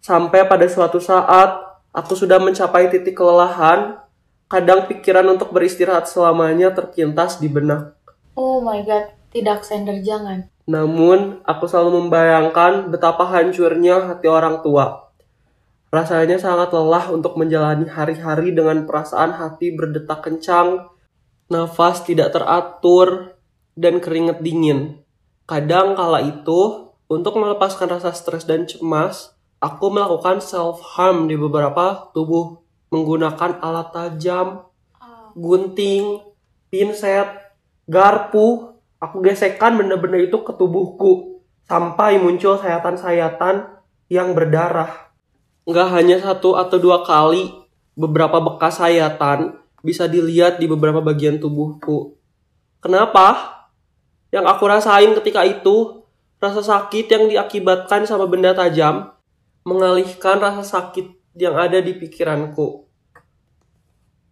Sampai 0.00 0.48
pada 0.48 0.64
suatu 0.64 0.96
saat, 0.96 1.60
aku 1.92 2.16
sudah 2.16 2.40
mencapai 2.40 2.88
titik 2.88 3.20
kelelahan, 3.20 4.00
kadang 4.48 4.88
pikiran 4.88 5.28
untuk 5.28 5.52
beristirahat 5.52 6.08
selamanya 6.08 6.72
terpintas 6.72 7.36
di 7.36 7.52
benak. 7.52 7.94
Oh 8.32 8.64
my 8.64 8.80
god, 8.88 9.12
tidak 9.28 9.60
sender 9.62 10.00
jangan. 10.00 10.48
Namun, 10.64 11.44
aku 11.44 11.68
selalu 11.68 12.00
membayangkan 12.00 12.88
betapa 12.88 13.28
hancurnya 13.28 14.08
hati 14.08 14.26
orang 14.30 14.64
tua. 14.64 15.12
Rasanya 15.90 16.38
sangat 16.38 16.70
lelah 16.70 17.10
untuk 17.10 17.34
menjalani 17.34 17.90
hari-hari 17.90 18.54
dengan 18.54 18.86
perasaan 18.86 19.34
hati 19.36 19.74
berdetak 19.74 20.22
kencang, 20.22 20.86
nafas 21.50 22.06
tidak 22.06 22.30
teratur, 22.32 23.34
dan 23.74 23.98
keringat 23.98 24.38
dingin. 24.40 25.02
Kadang 25.50 25.98
kala 25.98 26.22
itu, 26.22 26.94
untuk 27.10 27.34
melepaskan 27.36 27.90
rasa 27.90 28.14
stres 28.14 28.46
dan 28.46 28.70
cemas, 28.70 29.34
aku 29.60 29.92
melakukan 29.92 30.40
self-harm 30.40 31.28
di 31.28 31.36
beberapa 31.36 32.08
tubuh 32.16 32.64
menggunakan 32.88 33.60
alat 33.60 33.92
tajam, 33.92 34.66
gunting, 35.36 36.24
pinset, 36.72 37.28
garpu, 37.86 38.74
aku 38.98 39.16
gesekkan 39.22 39.76
benda-benda 39.76 40.18
itu 40.18 40.40
ke 40.42 40.52
tubuhku 40.56 41.44
sampai 41.68 42.18
muncul 42.18 42.58
sayatan-sayatan 42.58 43.78
yang 44.10 44.34
berdarah. 44.34 45.12
Nggak 45.68 45.88
hanya 45.92 46.16
satu 46.18 46.58
atau 46.58 46.80
dua 46.82 47.06
kali, 47.06 47.52
beberapa 47.94 48.42
bekas 48.42 48.80
sayatan 48.80 49.60
bisa 49.84 50.10
dilihat 50.10 50.58
di 50.58 50.66
beberapa 50.66 50.98
bagian 51.04 51.38
tubuhku. 51.38 52.16
Kenapa? 52.80 53.60
Yang 54.32 54.46
aku 54.50 54.64
rasain 54.66 55.12
ketika 55.20 55.46
itu, 55.46 56.02
rasa 56.40 56.64
sakit 56.64 57.06
yang 57.06 57.24
diakibatkan 57.28 58.08
sama 58.08 58.24
benda 58.24 58.56
tajam 58.56 59.19
mengalihkan 59.64 60.40
rasa 60.40 60.64
sakit 60.64 61.36
yang 61.36 61.56
ada 61.56 61.78
di 61.78 61.92
pikiranku. 61.96 62.88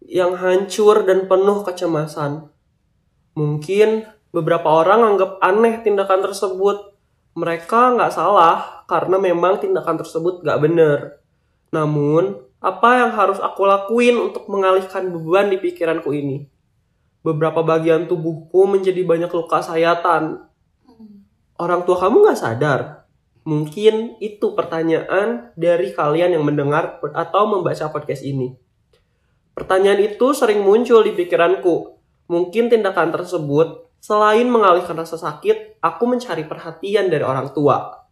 Yang 0.03 0.33
hancur 0.41 1.05
dan 1.05 1.29
penuh 1.29 1.61
kecemasan. 1.61 2.49
Mungkin 3.37 4.09
beberapa 4.33 4.67
orang 4.67 5.15
anggap 5.15 5.37
aneh 5.39 5.81
tindakan 5.85 6.25
tersebut. 6.25 6.97
Mereka 7.37 7.95
nggak 7.95 8.11
salah 8.11 8.83
karena 8.89 9.21
memang 9.21 9.61
tindakan 9.61 10.01
tersebut 10.01 10.41
nggak 10.41 10.59
benar. 10.59 10.99
Namun, 11.69 12.41
apa 12.59 13.05
yang 13.05 13.11
harus 13.13 13.37
aku 13.37 13.63
lakuin 13.63 14.17
untuk 14.17 14.49
mengalihkan 14.49 15.13
beban 15.13 15.53
di 15.53 15.61
pikiranku 15.61 16.09
ini? 16.11 16.49
Beberapa 17.21 17.61
bagian 17.61 18.09
tubuhku 18.09 18.65
menjadi 18.65 19.05
banyak 19.05 19.29
luka 19.29 19.61
sayatan. 19.61 20.43
Orang 21.59 21.85
tua 21.85 22.01
kamu 22.01 22.25
nggak 22.25 22.39
sadar? 22.39 23.08
Mungkin 23.47 24.19
itu 24.19 24.51
pertanyaan 24.51 25.55
dari 25.55 25.95
kalian 25.95 26.35
yang 26.35 26.43
mendengar 26.43 26.99
atau 27.15 27.43
membaca 27.47 27.87
podcast 27.91 28.25
ini. 28.27 28.51
Pertanyaan 29.55 30.03
itu 30.03 30.31
sering 30.35 30.63
muncul 30.63 31.03
di 31.03 31.15
pikiranku. 31.15 31.95
Mungkin 32.31 32.71
tindakan 32.71 33.11
tersebut, 33.15 33.91
selain 33.99 34.47
mengalihkan 34.47 34.95
rasa 34.95 35.19
sakit, 35.19 35.79
aku 35.83 36.03
mencari 36.07 36.43
perhatian 36.47 37.07
dari 37.07 37.23
orang 37.23 37.51
tua. 37.55 38.07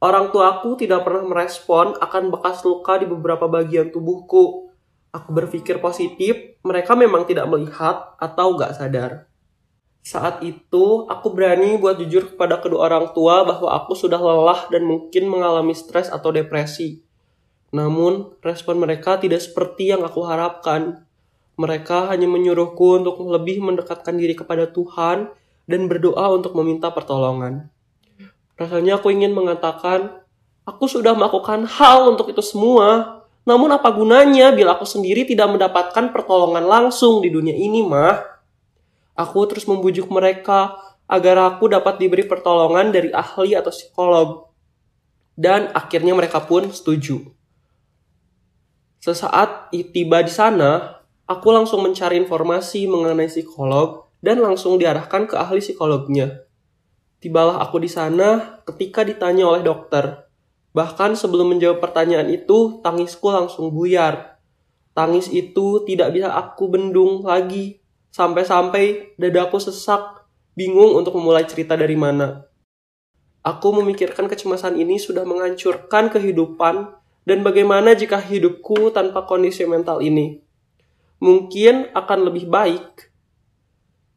Orang 0.00 0.32
tuaku 0.32 0.80
tidak 0.80 1.04
pernah 1.04 1.28
merespon 1.28 1.92
akan 2.00 2.32
bekas 2.32 2.64
luka 2.64 2.96
di 2.96 3.04
beberapa 3.04 3.44
bagian 3.44 3.92
tubuhku. 3.92 4.72
Aku 5.12 5.28
berpikir 5.34 5.76
positif, 5.84 6.56
mereka 6.64 6.96
memang 6.96 7.28
tidak 7.28 7.44
melihat 7.50 8.16
atau 8.16 8.56
gak 8.56 8.76
sadar. 8.76 9.29
Saat 10.00 10.40
itu, 10.40 11.04
aku 11.06 11.28
berani 11.36 11.76
buat 11.76 12.00
jujur 12.00 12.32
kepada 12.32 12.56
kedua 12.56 12.88
orang 12.88 13.12
tua 13.12 13.44
bahwa 13.44 13.68
aku 13.68 13.92
sudah 13.92 14.16
lelah 14.16 14.66
dan 14.72 14.88
mungkin 14.88 15.28
mengalami 15.28 15.76
stres 15.76 16.08
atau 16.08 16.32
depresi. 16.32 17.04
Namun, 17.70 18.34
respon 18.40 18.80
mereka 18.80 19.20
tidak 19.20 19.44
seperti 19.44 19.92
yang 19.92 20.02
aku 20.02 20.24
harapkan. 20.24 21.04
Mereka 21.60 22.08
hanya 22.08 22.24
menyuruhku 22.24 23.04
untuk 23.04 23.20
lebih 23.28 23.60
mendekatkan 23.60 24.16
diri 24.16 24.32
kepada 24.32 24.66
Tuhan 24.72 25.28
dan 25.68 25.80
berdoa 25.86 26.32
untuk 26.32 26.56
meminta 26.56 26.88
pertolongan. 26.88 27.68
Rasanya 28.56 28.96
aku 28.96 29.12
ingin 29.12 29.36
mengatakan, 29.36 30.24
aku 30.64 30.88
sudah 30.88 31.12
melakukan 31.12 31.68
hal 31.68 32.16
untuk 32.16 32.32
itu 32.32 32.40
semua. 32.40 33.20
Namun 33.44 33.72
apa 33.72 33.92
gunanya 33.92 34.52
bila 34.56 34.76
aku 34.80 34.88
sendiri 34.88 35.28
tidak 35.28 35.52
mendapatkan 35.52 36.12
pertolongan 36.12 36.64
langsung 36.64 37.20
di 37.20 37.28
dunia 37.28 37.54
ini, 37.54 37.84
mah? 37.84 38.29
Aku 39.20 39.44
terus 39.44 39.68
membujuk 39.68 40.08
mereka 40.08 40.80
agar 41.04 41.36
aku 41.52 41.68
dapat 41.68 42.00
diberi 42.00 42.24
pertolongan 42.24 42.88
dari 42.88 43.12
ahli 43.12 43.52
atau 43.52 43.68
psikolog. 43.68 44.48
Dan 45.36 45.68
akhirnya 45.76 46.16
mereka 46.16 46.40
pun 46.40 46.72
setuju. 46.72 47.28
Sesaat 49.00 49.68
tiba 49.72 50.24
di 50.24 50.32
sana, 50.32 51.00
aku 51.28 51.52
langsung 51.52 51.84
mencari 51.84 52.16
informasi 52.16 52.88
mengenai 52.88 53.28
psikolog 53.28 54.08
dan 54.24 54.40
langsung 54.40 54.80
diarahkan 54.80 55.28
ke 55.28 55.36
ahli 55.36 55.60
psikolognya. 55.60 56.44
Tibalah 57.20 57.60
aku 57.60 57.80
di 57.80 57.88
sana 57.88 58.60
ketika 58.64 59.04
ditanya 59.04 59.44
oleh 59.44 59.60
dokter. 59.60 60.28
Bahkan 60.72 61.18
sebelum 61.18 61.52
menjawab 61.56 61.82
pertanyaan 61.82 62.32
itu, 62.32 62.80
tangisku 62.80 63.28
langsung 63.28 63.68
buyar. 63.74 64.40
Tangis 64.96 65.28
itu 65.28 65.84
tidak 65.84 66.16
bisa 66.16 66.32
aku 66.32 66.68
bendung 66.68 67.24
lagi. 67.24 67.79
Sampai-sampai 68.10 69.14
dadaku 69.14 69.62
sesak, 69.62 70.26
bingung 70.58 70.98
untuk 70.98 71.14
memulai 71.14 71.46
cerita 71.46 71.78
dari 71.78 71.94
mana. 71.94 72.42
Aku 73.40 73.72
memikirkan 73.72 74.28
kecemasan 74.28 74.76
ini 74.76 75.00
sudah 75.00 75.24
menghancurkan 75.24 76.12
kehidupan 76.12 76.92
dan 77.24 77.38
bagaimana 77.40 77.96
jika 77.96 78.20
hidupku 78.20 78.92
tanpa 78.92 79.24
kondisi 79.24 79.64
mental 79.64 80.04
ini. 80.04 80.42
Mungkin 81.22 81.94
akan 81.94 82.18
lebih 82.28 82.50
baik. 82.50 83.08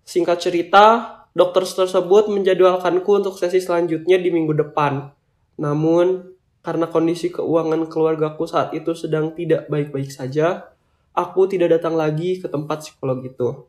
Singkat 0.03 0.37
cerita, 0.43 0.85
dokter 1.31 1.63
tersebut 1.63 2.27
menjadwalkanku 2.33 3.11
untuk 3.23 3.35
sesi 3.39 3.63
selanjutnya 3.63 4.19
di 4.19 4.33
minggu 4.33 4.51
depan. 4.57 5.13
Namun, 5.55 6.33
karena 6.63 6.87
kondisi 6.87 7.31
keuangan 7.31 7.87
keluargaku 7.87 8.47
saat 8.47 8.71
itu 8.75 8.95
sedang 8.95 9.35
tidak 9.35 9.67
baik-baik 9.67 10.11
saja, 10.11 10.73
aku 11.11 11.47
tidak 11.47 11.79
datang 11.79 11.95
lagi 11.95 12.39
ke 12.39 12.47
tempat 12.47 12.83
psikolog 12.83 13.19
itu. 13.23 13.67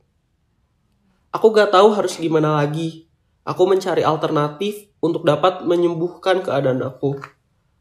Aku 1.34 1.50
gak 1.50 1.74
tahu 1.74 1.90
harus 1.98 2.14
gimana 2.14 2.62
lagi. 2.62 3.10
Aku 3.42 3.66
mencari 3.66 4.06
alternatif 4.06 4.86
untuk 5.02 5.26
dapat 5.26 5.66
menyembuhkan 5.66 6.46
keadaan 6.46 6.78
aku. 6.86 7.18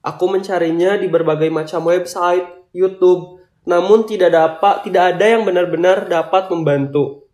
Aku 0.02 0.26
mencarinya 0.26 0.98
di 0.98 1.06
berbagai 1.06 1.54
macam 1.54 1.86
website, 1.86 2.50
YouTube, 2.74 3.46
namun 3.64 4.10
tidak 4.10 4.34
dapat, 4.34 4.84
tidak 4.90 5.16
ada 5.16 5.26
yang 5.38 5.46
benar-benar 5.46 6.10
dapat 6.10 6.50
membantu. 6.50 7.30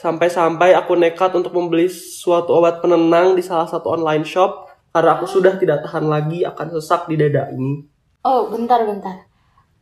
Sampai-sampai 0.00 0.72
aku 0.72 0.96
nekat 0.96 1.36
untuk 1.36 1.52
membeli 1.52 1.86
suatu 1.92 2.56
obat 2.56 2.80
penenang 2.80 3.36
di 3.36 3.44
salah 3.44 3.68
satu 3.68 3.92
online 3.92 4.24
shop 4.24 4.72
karena 4.90 5.20
aku 5.20 5.28
sudah 5.28 5.60
tidak 5.60 5.84
tahan 5.86 6.08
lagi 6.08 6.42
akan 6.48 6.66
sesak 6.74 7.06
di 7.06 7.14
dada 7.20 7.52
ini. 7.52 7.86
Oh, 8.24 8.48
bentar, 8.48 8.82
bentar. 8.82 9.28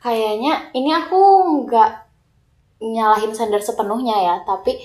Kayaknya 0.02 0.74
ini 0.76 0.90
aku 0.92 1.20
nggak 1.64 1.90
nyalahin 2.84 3.32
sender 3.32 3.62
sepenuhnya 3.64 4.16
ya, 4.18 4.34
tapi 4.44 4.76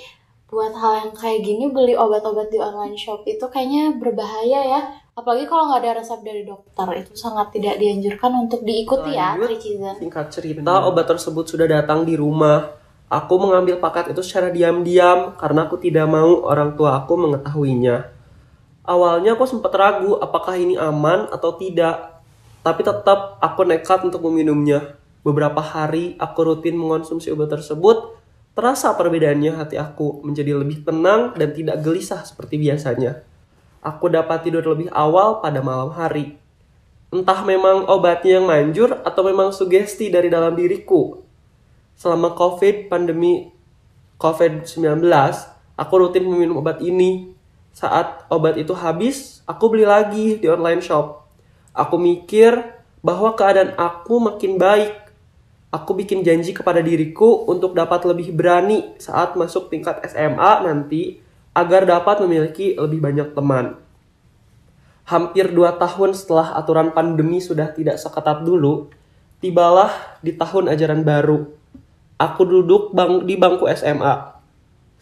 buat 0.45 0.77
hal 0.77 0.93
yang 1.01 1.11
kayak 1.17 1.41
gini 1.41 1.73
beli 1.73 1.97
obat-obat 1.97 2.53
di 2.53 2.61
online 2.61 2.93
shop 2.93 3.25
itu 3.25 3.41
kayaknya 3.49 3.97
berbahaya 3.97 4.61
ya. 4.61 4.81
Apalagi 5.15 5.47
kalau 5.47 5.71
nggak 5.71 5.79
ada 5.79 5.91
resep 6.03 6.19
dari 6.27 6.43
dokter, 6.43 6.87
itu 6.99 7.15
sangat 7.15 7.55
tidak 7.55 7.79
dianjurkan 7.79 8.35
untuk 8.35 8.67
diikuti 8.67 9.15
ya, 9.15 9.39
Lanjut. 9.39 9.47
Tricizen. 9.47 9.95
Singkat 10.03 10.27
cerita, 10.27 10.83
obat 10.83 11.07
tersebut 11.07 11.47
sudah 11.47 11.63
datang 11.71 12.03
di 12.03 12.19
rumah. 12.19 12.75
Aku 13.07 13.39
mengambil 13.39 13.79
paket 13.79 14.11
itu 14.11 14.19
secara 14.19 14.51
diam-diam 14.51 15.39
karena 15.39 15.71
aku 15.71 15.79
tidak 15.79 16.03
mau 16.11 16.43
orang 16.43 16.75
tua 16.75 16.99
aku 16.99 17.15
mengetahuinya. 17.15 18.11
Awalnya 18.83 19.39
aku 19.39 19.47
sempat 19.47 19.71
ragu 19.71 20.19
apakah 20.19 20.59
ini 20.59 20.75
aman 20.75 21.31
atau 21.31 21.55
tidak. 21.55 22.19
Tapi 22.59 22.81
tetap 22.83 23.39
aku 23.39 23.63
nekat 23.63 24.03
untuk 24.03 24.19
meminumnya. 24.27 24.99
Beberapa 25.23 25.63
hari 25.63 26.19
aku 26.19 26.39
rutin 26.43 26.75
mengonsumsi 26.75 27.31
obat 27.31 27.55
tersebut 27.55 28.19
Terasa 28.55 28.95
perbedaannya 28.95 29.51
hati 29.59 29.75
aku 29.75 30.23
menjadi 30.23 30.55
lebih 30.55 30.87
tenang 30.87 31.35
dan 31.35 31.51
tidak 31.51 31.83
gelisah 31.83 32.23
seperti 32.23 32.55
biasanya. 32.55 33.19
Aku 33.83 34.07
dapat 34.07 34.47
tidur 34.47 34.63
lebih 34.63 34.87
awal 34.95 35.43
pada 35.43 35.59
malam 35.59 35.91
hari. 35.91 36.39
Entah 37.11 37.43
memang 37.43 37.83
obatnya 37.91 38.39
yang 38.39 38.47
manjur 38.47 38.95
atau 39.03 39.27
memang 39.27 39.51
sugesti 39.51 40.07
dari 40.07 40.31
dalam 40.31 40.55
diriku. 40.55 41.19
Selama 41.99 42.31
COVID, 42.31 42.87
pandemi 42.87 43.51
COVID-19, 44.23 45.03
aku 45.75 45.93
rutin 45.99 46.23
meminum 46.23 46.63
obat 46.63 46.79
ini. 46.79 47.35
Saat 47.75 48.23
obat 48.31 48.55
itu 48.55 48.71
habis, 48.71 49.43
aku 49.43 49.67
beli 49.67 49.83
lagi 49.83 50.39
di 50.39 50.47
online 50.47 50.79
shop. 50.79 51.27
Aku 51.75 51.99
mikir 51.99 52.55
bahwa 53.03 53.35
keadaan 53.35 53.75
aku 53.75 54.17
makin 54.23 54.55
baik 54.55 55.04
aku 55.75 55.91
bikin 55.91 56.23
janji 56.23 56.55
kepada 56.55 56.79
diriku 56.79 57.43
untuk 57.51 57.75
dapat 57.75 58.07
lebih 58.07 58.31
berani 58.31 58.95
saat 58.95 59.35
masuk 59.35 59.67
tingkat 59.67 59.99
SMA 60.07 60.63
nanti 60.63 61.19
agar 61.51 61.83
dapat 61.83 62.23
memiliki 62.23 62.79
lebih 62.79 63.03
banyak 63.03 63.35
teman. 63.35 63.75
Hampir 65.05 65.51
dua 65.51 65.75
tahun 65.75 66.15
setelah 66.15 66.55
aturan 66.55 66.95
pandemi 66.95 67.43
sudah 67.43 67.75
tidak 67.75 67.99
seketat 67.99 68.41
dulu, 68.47 68.87
tibalah 69.43 69.91
di 70.23 70.31
tahun 70.33 70.71
ajaran 70.71 71.03
baru. 71.03 71.45
Aku 72.15 72.47
duduk 72.47 72.95
bang 72.95 73.27
di 73.27 73.35
bangku 73.35 73.67
SMA. 73.75 74.39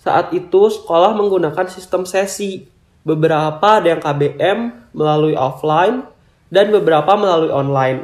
Saat 0.01 0.33
itu 0.33 0.73
sekolah 0.73 1.13
menggunakan 1.13 1.69
sistem 1.69 2.03
sesi. 2.03 2.65
Beberapa 3.03 3.83
ada 3.83 3.93
yang 3.93 4.01
KBM 4.01 4.59
melalui 4.95 5.37
offline 5.37 6.07
dan 6.49 6.71
beberapa 6.73 7.13
melalui 7.15 7.51
online. 7.53 7.99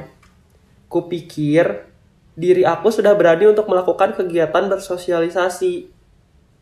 Kupikir 0.88 1.88
diri 2.39 2.63
aku 2.63 2.88
sudah 2.88 3.12
berani 3.19 3.51
untuk 3.51 3.67
melakukan 3.67 4.15
kegiatan 4.15 4.72
bersosialisasi. 4.72 5.91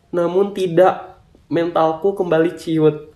Namun 0.10 0.57
tidak, 0.57 1.22
mentalku 1.53 2.17
kembali 2.17 2.57
ciut. 2.57 3.13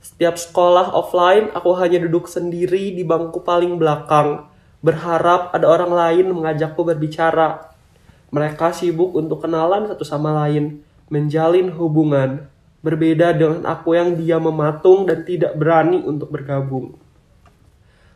Setiap 0.00 0.40
sekolah 0.40 0.96
offline, 0.96 1.52
aku 1.52 1.76
hanya 1.76 2.00
duduk 2.00 2.30
sendiri 2.30 2.96
di 2.96 3.04
bangku 3.04 3.44
paling 3.44 3.76
belakang, 3.76 4.48
berharap 4.80 5.52
ada 5.52 5.66
orang 5.68 5.92
lain 5.92 6.26
mengajakku 6.32 6.80
berbicara. 6.80 7.74
Mereka 8.32 8.72
sibuk 8.72 9.12
untuk 9.12 9.44
kenalan 9.44 9.90
satu 9.90 10.06
sama 10.06 10.32
lain, 10.32 10.80
menjalin 11.12 11.74
hubungan, 11.74 12.46
berbeda 12.80 13.34
dengan 13.34 13.66
aku 13.66 13.98
yang 13.98 14.14
dia 14.14 14.38
mematung 14.38 15.04
dan 15.10 15.26
tidak 15.26 15.58
berani 15.58 16.00
untuk 16.02 16.30
bergabung. 16.30 16.94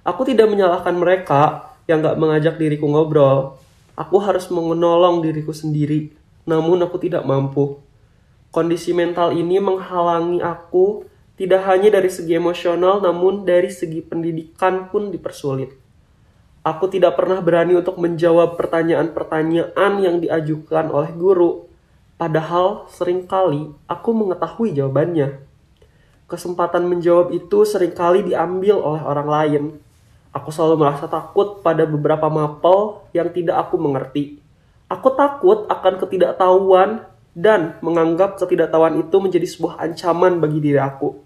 Aku 0.06 0.22
tidak 0.24 0.46
menyalahkan 0.48 0.94
mereka, 0.94 1.69
yang 1.90 2.06
gak 2.06 2.22
mengajak 2.22 2.54
diriku 2.54 2.86
ngobrol. 2.86 3.58
Aku 3.98 4.22
harus 4.22 4.46
menolong 4.46 5.26
diriku 5.26 5.50
sendiri, 5.50 6.14
namun 6.46 6.78
aku 6.86 7.02
tidak 7.02 7.26
mampu. 7.26 7.82
Kondisi 8.54 8.94
mental 8.94 9.34
ini 9.34 9.58
menghalangi 9.58 10.38
aku 10.38 11.02
tidak 11.34 11.66
hanya 11.66 11.98
dari 11.98 12.06
segi 12.06 12.38
emosional, 12.38 13.02
namun 13.02 13.42
dari 13.42 13.68
segi 13.68 13.98
pendidikan 14.00 14.86
pun 14.88 15.10
dipersulit. 15.10 15.74
Aku 16.62 16.86
tidak 16.92 17.18
pernah 17.18 17.40
berani 17.42 17.74
untuk 17.74 17.96
menjawab 17.98 18.54
pertanyaan-pertanyaan 18.60 19.92
yang 19.98 20.20
diajukan 20.20 20.92
oleh 20.92 21.10
guru, 21.16 21.66
padahal 22.20 22.86
sering 22.92 23.24
kali 23.24 23.72
aku 23.88 24.10
mengetahui 24.12 24.76
jawabannya. 24.76 25.40
Kesempatan 26.28 26.86
menjawab 26.86 27.32
itu 27.34 27.64
sering 27.66 27.96
kali 27.96 28.22
diambil 28.22 28.78
oleh 28.78 29.02
orang 29.02 29.28
lain 29.28 29.64
Aku 30.30 30.54
selalu 30.54 30.86
merasa 30.86 31.10
takut 31.10 31.58
pada 31.58 31.82
beberapa 31.82 32.30
mapel 32.30 33.02
yang 33.10 33.34
tidak 33.34 33.66
aku 33.66 33.74
mengerti. 33.82 34.38
Aku 34.86 35.10
takut 35.18 35.66
akan 35.66 35.98
ketidaktahuan 35.98 37.02
dan 37.34 37.78
menganggap 37.82 38.38
ketidaktahuan 38.38 39.02
itu 39.02 39.16
menjadi 39.18 39.46
sebuah 39.46 39.82
ancaman 39.82 40.38
bagi 40.38 40.62
diri 40.62 40.78
aku. 40.78 41.18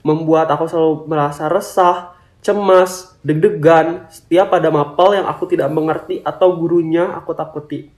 Membuat 0.00 0.48
aku 0.48 0.64
selalu 0.64 1.04
merasa 1.04 1.52
resah, 1.52 2.16
cemas, 2.40 3.12
deg-degan 3.20 4.08
setiap 4.08 4.56
pada 4.56 4.72
mapel 4.72 5.20
yang 5.20 5.28
aku 5.28 5.44
tidak 5.44 5.68
mengerti 5.68 6.24
atau 6.24 6.56
gurunya 6.56 7.12
aku 7.12 7.36
takuti. 7.36 7.92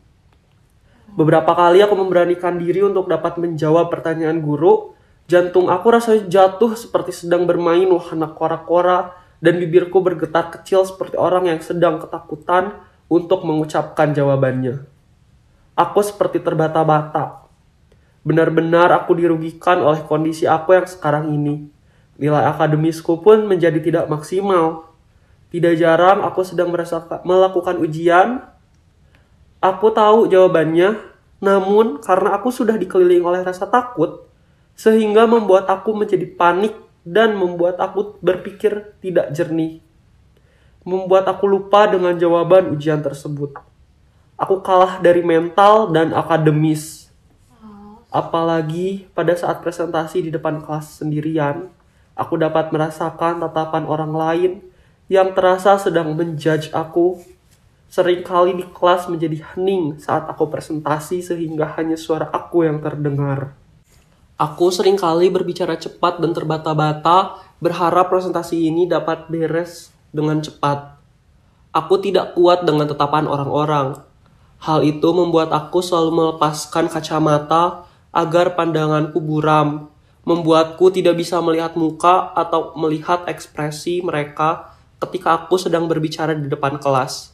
Beberapa 1.14 1.55
kali 1.55 1.87
aku 1.87 1.95
memberanikan 1.95 2.59
diri 2.59 2.83
untuk 2.83 3.07
dapat 3.07 3.38
menjawab 3.38 3.95
pertanyaan 3.95 4.43
guru. 4.43 4.99
Jantung 5.31 5.71
aku 5.71 5.87
rasanya 5.87 6.27
jatuh 6.27 6.75
seperti 6.75 7.14
sedang 7.14 7.47
bermain 7.47 7.87
wahana 7.87 8.27
kora-kora 8.35 9.22
dan 9.42 9.59
bibirku 9.59 9.98
bergetar 9.98 10.55
kecil 10.55 10.87
seperti 10.87 11.18
orang 11.18 11.50
yang 11.50 11.59
sedang 11.59 11.98
ketakutan 11.98 12.78
untuk 13.11 13.42
mengucapkan 13.42 14.14
jawabannya. 14.14 14.87
Aku 15.74 16.00
seperti 16.00 16.38
terbata-bata. 16.38 17.50
Benar-benar 18.22 18.94
aku 18.94 19.18
dirugikan 19.18 19.83
oleh 19.83 19.98
kondisi 20.07 20.46
aku 20.46 20.78
yang 20.78 20.87
sekarang 20.87 21.35
ini. 21.35 21.66
Nilai 22.22 22.46
akademisku 22.55 23.18
pun 23.18 23.50
menjadi 23.50 23.83
tidak 23.83 24.07
maksimal. 24.07 24.94
Tidak 25.50 25.74
jarang 25.74 26.22
aku 26.22 26.46
sedang 26.46 26.70
melakukan 27.26 27.83
ujian. 27.83 28.46
Aku 29.59 29.90
tahu 29.90 30.31
jawabannya, 30.31 31.02
namun 31.42 31.98
karena 31.98 32.38
aku 32.38 32.55
sudah 32.55 32.78
dikelilingi 32.78 33.26
oleh 33.26 33.42
rasa 33.42 33.66
takut, 33.66 34.26
sehingga 34.78 35.26
membuat 35.26 35.66
aku 35.66 35.94
menjadi 35.94 36.26
panik 36.31 36.82
dan 37.03 37.35
membuat 37.35 37.79
aku 37.83 38.19
berpikir 38.23 38.95
tidak 39.03 39.35
jernih. 39.35 39.83
Membuat 40.83 41.31
aku 41.31 41.47
lupa 41.47 41.87
dengan 41.87 42.15
jawaban 42.19 42.75
ujian 42.75 43.03
tersebut. 43.03 43.55
Aku 44.35 44.59
kalah 44.59 44.99
dari 44.99 45.23
mental 45.23 45.95
dan 45.95 46.11
akademis. 46.11 47.07
Apalagi 48.11 49.07
pada 49.15 49.33
saat 49.38 49.62
presentasi 49.62 50.27
di 50.27 50.31
depan 50.35 50.61
kelas 50.61 51.01
sendirian, 51.01 51.71
aku 52.19 52.35
dapat 52.37 52.75
merasakan 52.75 53.41
tatapan 53.41 53.87
orang 53.87 54.12
lain 54.12 54.53
yang 55.07 55.33
terasa 55.33 55.79
sedang 55.79 56.12
menjudge 56.12 56.75
aku. 56.75 57.23
Seringkali 57.93 58.57
di 58.57 58.65
kelas 58.73 59.07
menjadi 59.07 59.53
hening 59.53 60.01
saat 60.01 60.25
aku 60.25 60.49
presentasi 60.49 61.21
sehingga 61.21 61.77
hanya 61.77 61.95
suara 61.95 62.29
aku 62.33 62.65
yang 62.65 62.81
terdengar. 62.81 63.62
Aku 64.42 64.74
sering 64.74 64.98
kali 64.98 65.31
berbicara 65.31 65.78
cepat 65.78 66.18
dan 66.18 66.35
terbata-bata, 66.35 67.38
berharap 67.62 68.11
presentasi 68.11 68.66
ini 68.66 68.90
dapat 68.90 69.31
beres 69.31 69.94
dengan 70.11 70.42
cepat. 70.42 70.98
Aku 71.70 72.02
tidak 72.02 72.35
kuat 72.35 72.66
dengan 72.66 72.90
tetapan 72.90 73.31
orang-orang. 73.31 74.02
Hal 74.59 74.83
itu 74.83 75.14
membuat 75.14 75.55
aku 75.55 75.78
selalu 75.78 76.11
melepaskan 76.11 76.90
kacamata 76.90 77.87
agar 78.11 78.59
pandanganku 78.59 79.22
buram, 79.22 79.87
membuatku 80.26 80.90
tidak 80.90 81.22
bisa 81.22 81.38
melihat 81.38 81.78
muka 81.78 82.35
atau 82.35 82.74
melihat 82.74 83.22
ekspresi 83.31 84.02
mereka 84.02 84.74
ketika 84.98 85.38
aku 85.38 85.55
sedang 85.55 85.87
berbicara 85.87 86.35
di 86.35 86.50
depan 86.50 86.83
kelas. 86.83 87.31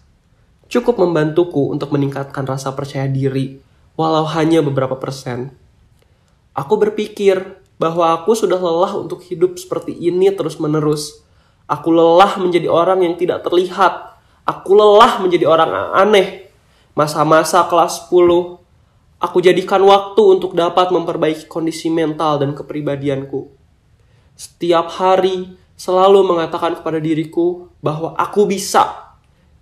Cukup 0.69 1.01
membantuku 1.01 1.73
untuk 1.73 1.89
meningkatkan 1.89 2.45
rasa 2.45 2.77
percaya 2.77 3.09
diri, 3.09 3.65
walau 3.97 4.29
hanya 4.29 4.61
beberapa 4.61 5.01
persen. 5.01 5.68
Aku 6.59 6.75
berpikir 6.75 7.63
bahwa 7.79 8.11
aku 8.19 8.35
sudah 8.35 8.59
lelah 8.59 8.99
untuk 8.99 9.23
hidup 9.23 9.55
seperti 9.63 9.95
ini 9.95 10.35
terus-menerus. 10.35 11.23
Aku 11.71 11.95
lelah 11.95 12.35
menjadi 12.43 12.67
orang 12.67 13.07
yang 13.07 13.15
tidak 13.15 13.47
terlihat. 13.47 14.19
Aku 14.43 14.75
lelah 14.75 15.23
menjadi 15.23 15.47
orang 15.47 15.71
aneh. 15.95 16.51
Masa-masa 16.99 17.63
kelas 17.71 18.11
10, 18.11 18.59
aku 19.23 19.39
jadikan 19.39 19.79
waktu 19.87 20.19
untuk 20.19 20.59
dapat 20.59 20.91
memperbaiki 20.91 21.47
kondisi 21.47 21.95
mental 21.95 22.43
dan 22.43 22.59
kepribadianku. 22.59 23.55
Setiap 24.35 24.91
hari 24.99 25.55
selalu 25.79 26.27
mengatakan 26.27 26.75
kepada 26.75 26.99
diriku 26.99 27.71
bahwa 27.79 28.19
aku 28.19 28.51
bisa. 28.51 29.15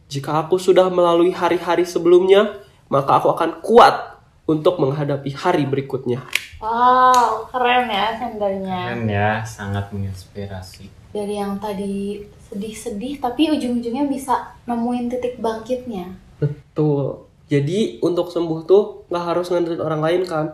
Jika 0.08 0.48
aku 0.48 0.56
sudah 0.56 0.88
melalui 0.88 1.36
hari-hari 1.36 1.84
sebelumnya, 1.84 2.56
maka 2.88 3.20
aku 3.20 3.36
akan 3.36 3.60
kuat 3.60 4.16
untuk 4.48 4.80
menghadapi 4.80 5.28
hari 5.36 5.68
berikutnya. 5.68 6.24
Wow, 6.56 7.44
keren 7.52 7.92
ya 7.92 8.16
sendernya. 8.16 8.80
Keren 8.96 9.04
ya, 9.12 9.44
sangat 9.44 9.92
menginspirasi. 9.92 10.88
Dari 11.12 11.36
yang 11.36 11.60
tadi 11.60 12.24
sedih-sedih, 12.48 13.20
tapi 13.20 13.52
ujung-ujungnya 13.52 14.08
bisa 14.08 14.56
nemuin 14.64 15.12
titik 15.12 15.36
bangkitnya. 15.36 16.16
Betul. 16.40 17.28
Jadi 17.46 18.00
untuk 18.00 18.32
sembuh 18.32 18.60
tuh 18.64 19.06
nggak 19.12 19.24
harus 19.24 19.52
ngandelin 19.52 19.84
orang 19.84 20.00
lain 20.02 20.22
kan, 20.24 20.46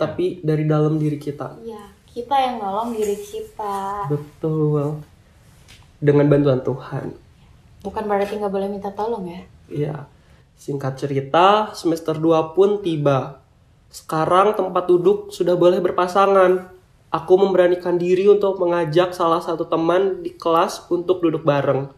tapi 0.00 0.40
dari 0.40 0.64
dalam 0.64 0.96
diri 0.96 1.20
kita. 1.20 1.60
Iya, 1.60 1.92
kita 2.08 2.34
yang 2.40 2.56
nolong 2.58 2.96
diri 2.96 3.16
kita. 3.20 4.08
Betul. 4.08 5.04
Dengan 6.00 6.26
bantuan 6.32 6.64
Tuhan. 6.64 7.12
Bukan 7.84 8.04
berarti 8.08 8.40
nggak 8.40 8.52
boleh 8.52 8.68
minta 8.68 8.88
tolong 8.92 9.28
ya. 9.28 9.42
Iya. 9.68 9.96
Singkat 10.60 11.00
cerita, 11.00 11.72
semester 11.72 12.16
2 12.16 12.52
pun 12.52 12.84
tiba. 12.84 13.39
Sekarang 13.90 14.54
tempat 14.54 14.86
duduk 14.86 15.34
sudah 15.34 15.58
boleh 15.58 15.82
berpasangan. 15.82 16.70
Aku 17.10 17.34
memberanikan 17.34 17.98
diri 17.98 18.30
untuk 18.30 18.62
mengajak 18.62 19.10
salah 19.10 19.42
satu 19.42 19.66
teman 19.66 20.22
di 20.22 20.30
kelas 20.30 20.86
untuk 20.94 21.18
duduk 21.18 21.42
bareng. 21.42 21.90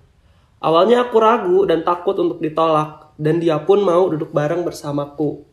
Awalnya 0.65 1.05
aku 1.05 1.17
ragu 1.21 1.69
dan 1.69 1.85
takut 1.85 2.17
untuk 2.17 2.41
ditolak, 2.41 3.13
dan 3.21 3.37
dia 3.37 3.61
pun 3.61 3.85
mau 3.85 4.09
duduk 4.09 4.33
bareng 4.33 4.65
bersamaku. 4.65 5.45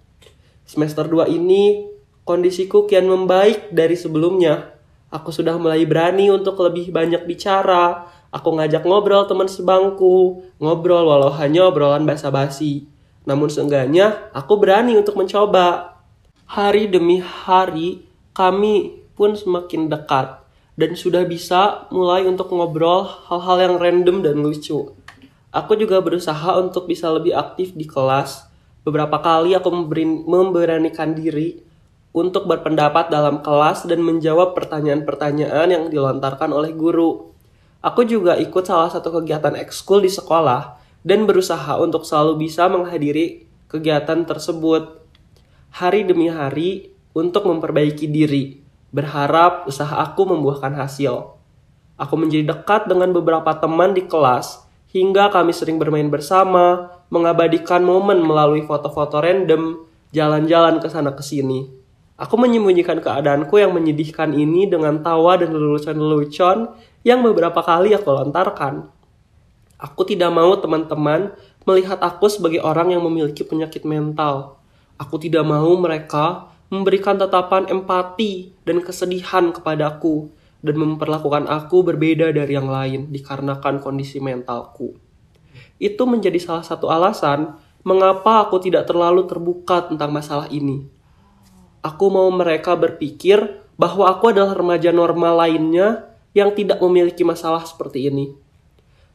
Semester 0.64 1.04
2 1.04 1.28
ini 1.28 1.92
kondisiku 2.24 2.88
kian 2.88 3.10
membaik 3.10 3.76
dari 3.76 4.00
sebelumnya. 4.00 4.80
Aku 5.12 5.36
sudah 5.36 5.60
mulai 5.60 5.84
berani 5.84 6.32
untuk 6.32 6.56
lebih 6.64 6.96
banyak 6.96 7.28
bicara. 7.28 8.08
Aku 8.32 8.56
ngajak 8.56 8.86
ngobrol 8.88 9.26
teman 9.26 9.50
sebangku, 9.50 10.46
ngobrol 10.62 11.04
walau 11.04 11.34
hanya 11.36 11.68
obrolan 11.68 12.08
basa-basi. 12.08 12.86
Namun 13.28 13.52
seenggaknya 13.52 14.32
aku 14.32 14.56
berani 14.56 14.96
untuk 14.96 15.20
mencoba. 15.20 15.99
Hari 16.50 16.90
demi 16.90 17.22
hari 17.22 18.10
kami 18.34 19.06
pun 19.14 19.38
semakin 19.38 19.86
dekat 19.86 20.42
dan 20.82 20.98
sudah 20.98 21.22
bisa 21.22 21.86
mulai 21.94 22.26
untuk 22.26 22.50
ngobrol 22.50 23.06
hal-hal 23.30 23.58
yang 23.62 23.76
random 23.78 24.26
dan 24.26 24.42
lucu. 24.42 24.98
Aku 25.54 25.78
juga 25.78 26.02
berusaha 26.02 26.58
untuk 26.58 26.90
bisa 26.90 27.06
lebih 27.14 27.38
aktif 27.38 27.78
di 27.78 27.86
kelas. 27.86 28.50
Beberapa 28.82 29.22
kali 29.22 29.54
aku 29.54 29.70
memberanikan 30.26 31.14
diri 31.14 31.62
untuk 32.18 32.50
berpendapat 32.50 33.14
dalam 33.14 33.46
kelas 33.46 33.86
dan 33.86 34.02
menjawab 34.02 34.58
pertanyaan-pertanyaan 34.58 35.70
yang 35.70 35.86
dilontarkan 35.94 36.50
oleh 36.50 36.74
guru. 36.74 37.30
Aku 37.86 38.10
juga 38.10 38.34
ikut 38.42 38.66
salah 38.66 38.90
satu 38.90 39.22
kegiatan 39.22 39.54
ekskul 39.54 40.02
di 40.02 40.10
sekolah 40.10 40.82
dan 41.06 41.30
berusaha 41.30 41.78
untuk 41.78 42.10
selalu 42.10 42.50
bisa 42.50 42.66
menghadiri 42.66 43.46
kegiatan 43.70 44.26
tersebut. 44.26 44.99
Hari 45.70 46.10
demi 46.10 46.28
hari 46.30 46.90
untuk 47.14 47.46
memperbaiki 47.46 48.10
diri, 48.10 48.58
berharap 48.90 49.70
usaha 49.70 50.02
aku 50.02 50.26
membuahkan 50.26 50.74
hasil. 50.74 51.38
Aku 52.00 52.16
menjadi 52.18 52.56
dekat 52.56 52.90
dengan 52.90 53.14
beberapa 53.14 53.54
teman 53.58 53.94
di 53.94 54.08
kelas 54.10 54.66
hingga 54.90 55.30
kami 55.30 55.54
sering 55.54 55.78
bermain 55.78 56.10
bersama, 56.10 56.90
mengabadikan 57.14 57.86
momen 57.86 58.22
melalui 58.26 58.66
foto-foto 58.66 59.22
random, 59.22 59.86
jalan-jalan 60.10 60.82
ke 60.82 60.88
sana 60.90 61.14
ke 61.14 61.22
sini. 61.22 61.70
Aku 62.20 62.36
menyembunyikan 62.36 63.00
keadaanku 63.00 63.56
yang 63.56 63.72
menyedihkan 63.72 64.36
ini 64.36 64.68
dengan 64.68 65.00
tawa 65.00 65.40
dan 65.40 65.56
lelucon-lelucon 65.56 66.76
yang 67.08 67.24
beberapa 67.24 67.64
kali 67.64 67.96
aku 67.96 68.12
lontarkan. 68.12 68.92
Aku 69.80 70.04
tidak 70.04 70.28
mau 70.36 70.52
teman-teman 70.60 71.32
melihat 71.64 72.04
aku 72.04 72.28
sebagai 72.28 72.60
orang 72.60 72.92
yang 72.92 73.00
memiliki 73.08 73.48
penyakit 73.48 73.88
mental. 73.88 74.59
Aku 75.00 75.16
tidak 75.16 75.48
mau 75.48 75.72
mereka 75.80 76.52
memberikan 76.70 77.16
tatapan 77.16 77.72
empati 77.72 78.52
dan 78.68 78.84
kesedihan 78.84 79.50
kepadaku 79.50 80.30
dan 80.60 80.76
memperlakukan 80.76 81.48
aku 81.48 81.88
berbeda 81.88 82.36
dari 82.36 82.54
yang 82.54 82.68
lain 82.68 83.08
dikarenakan 83.10 83.80
kondisi 83.80 84.20
mentalku. 84.20 85.00
Itu 85.80 86.04
menjadi 86.04 86.38
salah 86.38 86.68
satu 86.68 86.92
alasan 86.92 87.56
mengapa 87.88 88.44
aku 88.44 88.60
tidak 88.60 88.86
terlalu 88.92 89.24
terbuka 89.26 89.88
tentang 89.88 90.12
masalah 90.12 90.52
ini. 90.52 90.84
Aku 91.80 92.12
mau 92.12 92.28
mereka 92.28 92.76
berpikir 92.76 93.40
bahwa 93.80 94.12
aku 94.12 94.36
adalah 94.36 94.52
remaja 94.52 94.92
normal 94.92 95.48
lainnya 95.48 96.12
yang 96.36 96.52
tidak 96.52 96.84
memiliki 96.84 97.24
masalah 97.24 97.64
seperti 97.64 98.12
ini. 98.12 98.36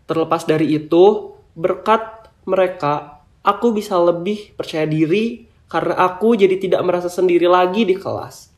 Terlepas 0.09 0.49
dari 0.49 0.73
itu, 0.73 1.37
berkat 1.53 2.33
mereka, 2.49 3.21
aku 3.45 3.77
bisa 3.77 4.01
lebih 4.01 4.57
percaya 4.57 4.89
diri 4.89 5.45
karena 5.75 5.99
aku 5.99 6.39
jadi 6.39 6.55
tidak 6.55 6.87
merasa 6.87 7.11
sendiri 7.11 7.51
lagi 7.51 7.83
di 7.83 7.99
kelas. 7.99 8.55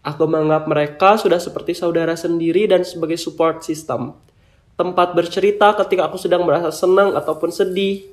Aku 0.00 0.24
menganggap 0.24 0.64
mereka 0.64 1.20
sudah 1.20 1.36
seperti 1.36 1.76
saudara 1.76 2.16
sendiri 2.16 2.64
dan 2.64 2.80
sebagai 2.80 3.20
support 3.20 3.60
system. 3.60 4.16
Tempat 4.72 5.12
bercerita 5.12 5.76
ketika 5.76 6.08
aku 6.08 6.16
sedang 6.16 6.48
merasa 6.48 6.72
senang 6.72 7.12
ataupun 7.12 7.52
sedih. 7.52 8.08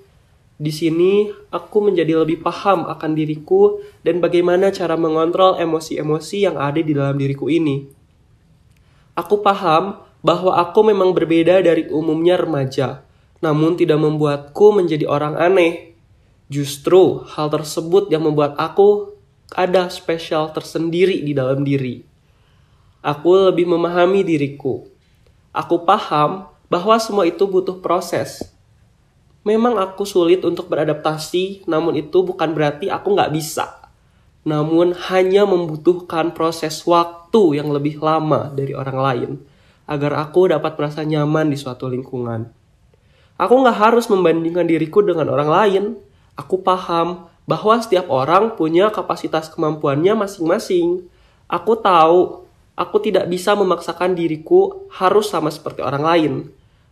Di 0.59 0.73
sini, 0.75 1.31
aku 1.47 1.87
menjadi 1.87 2.19
lebih 2.19 2.43
paham 2.43 2.91
akan 2.91 3.15
diriku 3.15 3.79
dan 4.03 4.19
bagaimana 4.19 4.75
cara 4.75 4.99
mengontrol 4.99 5.55
emosi-emosi 5.55 6.43
yang 6.43 6.59
ada 6.59 6.83
di 6.83 6.91
dalam 6.91 7.15
diriku 7.15 7.47
ini. 7.47 7.87
Aku 9.15 9.39
paham 9.39 10.03
bahwa 10.19 10.59
aku 10.59 10.83
memang 10.83 11.15
berbeda 11.15 11.63
dari 11.63 11.87
umumnya 11.87 12.35
remaja, 12.35 13.07
namun 13.39 13.79
tidak 13.79 14.03
membuatku 14.03 14.75
menjadi 14.75 15.07
orang 15.07 15.39
aneh. 15.39 15.95
Justru 16.47 17.27
hal 17.27 17.51
tersebut 17.51 18.07
yang 18.07 18.23
membuat 18.23 18.55
aku 18.55 19.15
ada 19.51 19.87
spesial 19.91 20.51
tersendiri 20.51 21.23
di 21.23 21.35
dalam 21.35 21.63
diri. 21.63 22.03
Aku 23.03 23.51
lebih 23.51 23.67
memahami 23.67 24.23
diriku. 24.23 24.87
Aku 25.51 25.83
paham 25.87 26.47
bahwa 26.67 26.95
semua 26.99 27.23
itu 27.27 27.47
butuh 27.47 27.79
proses. 27.79 28.43
Memang 29.47 29.79
aku 29.79 30.03
sulit 30.03 30.43
untuk 30.43 30.67
beradaptasi, 30.67 31.63
namun 31.71 31.95
itu 31.95 32.19
bukan 32.19 32.51
berarti 32.51 32.91
aku 32.91 33.15
nggak 33.15 33.31
bisa. 33.31 33.87
Namun 34.43 34.95
hanya 35.11 35.47
membutuhkan 35.47 36.35
proses 36.35 36.83
waktu 36.83 37.59
yang 37.59 37.71
lebih 37.71 37.99
lama 37.99 38.51
dari 38.51 38.75
orang 38.75 38.99
lain 38.99 39.31
agar 39.87 40.19
aku 40.19 40.51
dapat 40.51 40.75
merasa 40.75 41.07
nyaman 41.07 41.47
di 41.47 41.55
suatu 41.55 41.87
lingkungan. 41.87 42.51
Aku 43.39 43.53
nggak 43.63 43.77
harus 43.79 44.11
membandingkan 44.11 44.67
diriku 44.67 44.99
dengan 44.99 45.31
orang 45.31 45.49
lain. 45.49 45.83
Aku 46.37 46.61
paham 46.61 47.27
bahwa 47.49 47.75
setiap 47.81 48.07
orang 48.13 48.53
punya 48.53 48.93
kapasitas 48.93 49.49
kemampuannya 49.49 50.13
masing-masing. 50.13 51.09
Aku 51.49 51.79
tahu 51.79 52.45
aku 52.77 52.97
tidak 53.01 53.25
bisa 53.25 53.57
memaksakan 53.57 54.13
diriku 54.13 54.85
harus 54.93 55.33
sama 55.33 55.49
seperti 55.49 55.81
orang 55.81 56.03
lain. 56.05 56.33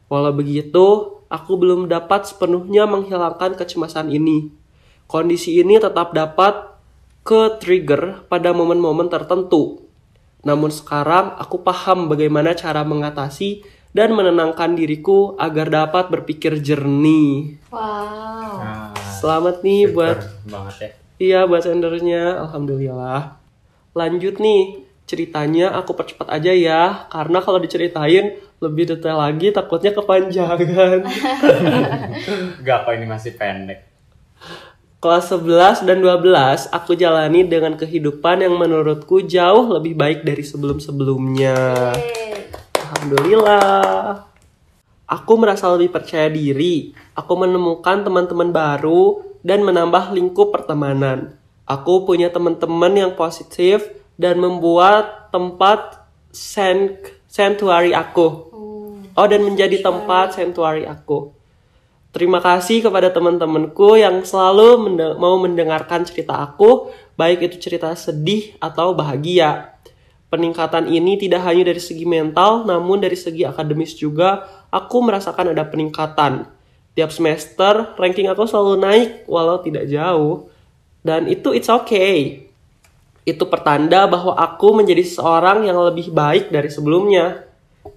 Walau 0.09 0.33
begitu, 0.33 1.21
aku 1.29 1.51
belum 1.61 1.85
dapat 1.85 2.25
sepenuhnya 2.25 2.89
menghilangkan 2.89 3.53
kecemasan 3.53 4.09
ini. 4.09 4.49
Kondisi 5.05 5.61
ini 5.61 5.77
tetap 5.77 6.17
dapat 6.17 6.73
ke-trigger 7.21 8.25
pada 8.25 8.49
momen-momen 8.53 9.09
tertentu. 9.09 9.85
Namun 10.45 10.69
sekarang 10.69 11.37
aku 11.37 11.61
paham 11.61 12.05
bagaimana 12.09 12.53
cara 12.53 12.85
mengatasi 12.85 13.65
dan 13.97 14.13
menenangkan 14.13 14.77
diriku 14.77 15.33
agar 15.41 15.73
dapat 15.73 16.13
berpikir 16.13 16.61
jernih. 16.61 17.57
Wow. 17.73 18.93
Selamat 19.25 19.65
nih 19.65 19.89
super 19.89 19.97
buat 19.97 20.17
banget 20.45 20.75
ya. 20.77 20.89
iya 21.17 21.39
buat 21.49 21.65
sendernya, 21.65 22.45
alhamdulillah. 22.45 23.41
Lanjut 23.97 24.37
nih, 24.37 24.85
ceritanya 25.09 25.73
aku 25.73 25.97
percepat 25.97 26.29
aja 26.29 26.53
ya, 26.53 27.09
karena 27.09 27.41
kalau 27.41 27.57
diceritain 27.57 28.37
lebih 28.61 28.85
detail 28.85 29.17
lagi 29.17 29.49
takutnya 29.49 29.97
kepanjangan. 29.97 31.09
Gak 32.65 32.77
kok 32.85 32.93
ini 32.93 33.05
masih 33.09 33.33
pendek. 33.33 33.89
Kelas 35.01 35.25
11 35.33 35.89
dan 35.89 36.05
12 36.05 36.69
aku 36.69 36.93
jalani 36.93 37.49
dengan 37.49 37.73
kehidupan 37.81 38.45
yang 38.45 38.53
menurutku 38.53 39.25
jauh 39.25 39.73
lebih 39.73 39.97
baik 39.97 40.21
dari 40.21 40.45
sebelum-sebelumnya. 40.45 41.97
Alhamdulillah. 42.77 44.34
Aku 45.05 45.37
merasa 45.37 45.69
lebih 45.69 45.93
percaya 45.93 46.25
diri. 46.29 46.97
Aku 47.13 47.37
menemukan 47.37 48.01
teman-teman 48.01 48.49
baru 48.49 49.21
dan 49.45 49.61
menambah 49.61 50.17
lingkup 50.17 50.49
pertemanan. 50.49 51.37
Aku 51.69 52.05
punya 52.09 52.33
teman-teman 52.33 52.93
yang 52.93 53.11
positif 53.13 53.85
dan 54.17 54.41
membuat 54.41 55.29
tempat 55.29 56.05
sanctuary 57.29 57.93
aku. 57.93 58.27
Oh, 59.15 59.27
dan 59.29 59.45
menjadi 59.45 59.79
tempat 59.79 60.35
sanctuary 60.35 60.89
aku. 60.89 61.31
Terima 62.15 62.39
kasih 62.39 62.79
kepada 62.79 63.11
teman-temanku 63.11 63.99
yang 63.99 64.23
selalu 64.23 64.87
mende- 64.87 65.19
mau 65.19 65.35
mendengarkan 65.35 66.07
cerita 66.07 66.39
aku, 66.39 66.87
baik 67.19 67.43
itu 67.51 67.59
cerita 67.59 67.91
sedih 67.91 68.55
atau 68.63 68.95
bahagia. 68.95 69.74
Peningkatan 70.35 70.91
ini 70.91 71.15
tidak 71.15 71.47
hanya 71.47 71.71
dari 71.71 71.79
segi 71.79 72.03
mental, 72.03 72.67
namun 72.67 72.99
dari 72.99 73.15
segi 73.15 73.47
akademis 73.47 73.95
juga, 73.95 74.43
aku 74.67 74.99
merasakan 74.99 75.55
ada 75.55 75.63
peningkatan. 75.63 76.43
Tiap 76.91 77.07
semester, 77.07 77.95
ranking 77.95 78.27
aku 78.27 78.43
selalu 78.43 78.75
naik, 78.83 79.09
walau 79.31 79.63
tidak 79.63 79.87
jauh. 79.87 80.51
Dan 80.99 81.31
itu 81.31 81.55
it's 81.55 81.71
okay. 81.71 82.51
Itu 83.23 83.47
pertanda 83.47 84.11
bahwa 84.11 84.35
aku 84.35 84.75
menjadi 84.75 85.07
seorang 85.07 85.63
yang 85.63 85.79
lebih 85.79 86.11
baik 86.11 86.51
dari 86.51 86.67
sebelumnya. 86.67 87.47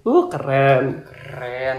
Uh, 0.06 0.30
keren. 0.30 1.02
Keren. 1.10 1.78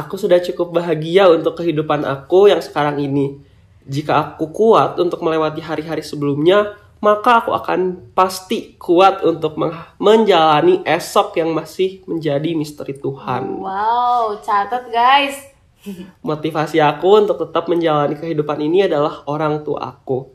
Aku 0.00 0.16
sudah 0.16 0.40
cukup 0.40 0.80
bahagia 0.80 1.28
untuk 1.28 1.60
kehidupan 1.60 2.08
aku 2.08 2.48
yang 2.48 2.64
sekarang 2.64 3.04
ini. 3.04 3.36
Jika 3.84 4.16
aku 4.16 4.48
kuat 4.48 4.96
untuk 4.96 5.20
melewati 5.20 5.60
hari-hari 5.60 6.00
sebelumnya, 6.00 6.72
maka 6.98 7.42
aku 7.44 7.54
akan 7.54 8.10
pasti 8.12 8.74
kuat 8.74 9.22
untuk 9.22 9.54
menjalani 10.02 10.82
esok 10.82 11.38
yang 11.38 11.54
masih 11.54 12.02
menjadi 12.10 12.58
misteri 12.58 12.98
Tuhan. 12.98 13.62
Wow, 13.62 14.42
catat 14.42 14.90
guys. 14.90 15.38
Motivasi 16.26 16.82
aku 16.82 17.22
untuk 17.22 17.38
tetap 17.38 17.70
menjalani 17.70 18.18
kehidupan 18.18 18.58
ini 18.58 18.90
adalah 18.90 19.22
orang 19.30 19.62
tua 19.62 19.94
aku. 19.94 20.26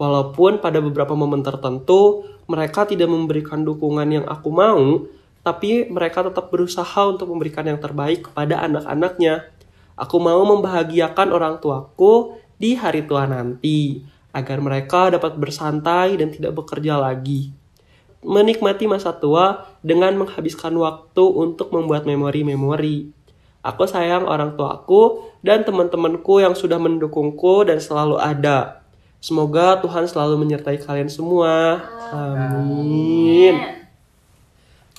Walaupun 0.00 0.64
pada 0.64 0.80
beberapa 0.80 1.12
momen 1.12 1.44
tertentu 1.44 2.24
mereka 2.48 2.88
tidak 2.88 3.12
memberikan 3.12 3.60
dukungan 3.62 4.08
yang 4.08 4.26
aku 4.26 4.48
mau, 4.48 5.04
tapi 5.44 5.86
mereka 5.92 6.24
tetap 6.24 6.48
berusaha 6.48 7.00
untuk 7.04 7.28
memberikan 7.28 7.68
yang 7.68 7.76
terbaik 7.76 8.32
kepada 8.32 8.64
anak-anaknya. 8.64 9.52
Aku 10.00 10.16
mau 10.16 10.40
membahagiakan 10.48 11.28
orang 11.36 11.60
tuaku 11.60 12.40
di 12.56 12.72
hari 12.72 13.04
tua 13.04 13.28
nanti. 13.28 14.00
Agar 14.30 14.58
mereka 14.62 15.10
dapat 15.10 15.34
bersantai 15.36 16.18
dan 16.18 16.30
tidak 16.30 16.54
bekerja 16.54 16.98
lagi. 16.98 17.50
Menikmati 18.20 18.84
masa 18.84 19.16
tua 19.16 19.64
dengan 19.80 20.12
menghabiskan 20.20 20.76
waktu 20.76 21.24
untuk 21.24 21.72
membuat 21.72 22.04
memori-memori. 22.04 23.10
Aku 23.60 23.84
sayang 23.84 24.24
orang 24.24 24.56
tuaku 24.56 25.28
dan 25.44 25.64
teman-temanku 25.68 26.40
yang 26.40 26.56
sudah 26.56 26.80
mendukungku 26.80 27.68
dan 27.68 27.76
selalu 27.76 28.16
ada. 28.16 28.80
Semoga 29.20 29.76
Tuhan 29.84 30.08
selalu 30.08 30.40
menyertai 30.40 30.80
kalian 30.80 31.12
semua. 31.12 31.84
Amin. 32.08 33.60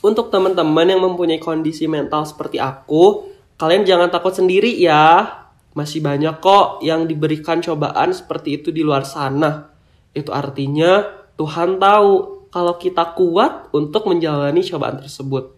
Untuk 0.01 0.29
teman-teman 0.29 0.85
yang 0.85 1.01
mempunyai 1.01 1.41
kondisi 1.41 1.89
mental 1.89 2.25
seperti 2.25 2.61
aku, 2.61 3.33
kalian 3.57 3.81
jangan 3.85 4.13
takut 4.13 4.33
sendiri 4.33 4.77
ya. 4.77 5.40
Masih 5.71 6.03
banyak 6.03 6.43
kok 6.43 6.84
yang 6.84 7.07
diberikan 7.07 7.63
cobaan 7.63 8.12
seperti 8.12 8.60
itu 8.60 8.75
di 8.75 8.84
luar 8.84 9.07
sana. 9.07 9.71
Itu 10.12 10.36
artinya 10.36 11.07
Tuhan 11.39 11.79
tahu 11.79 12.43
kalau 12.51 12.75
kita 12.75 13.15
kuat 13.15 13.71
untuk 13.71 14.12
menjalani 14.12 14.60
cobaan 14.67 14.99
tersebut. 14.99 15.55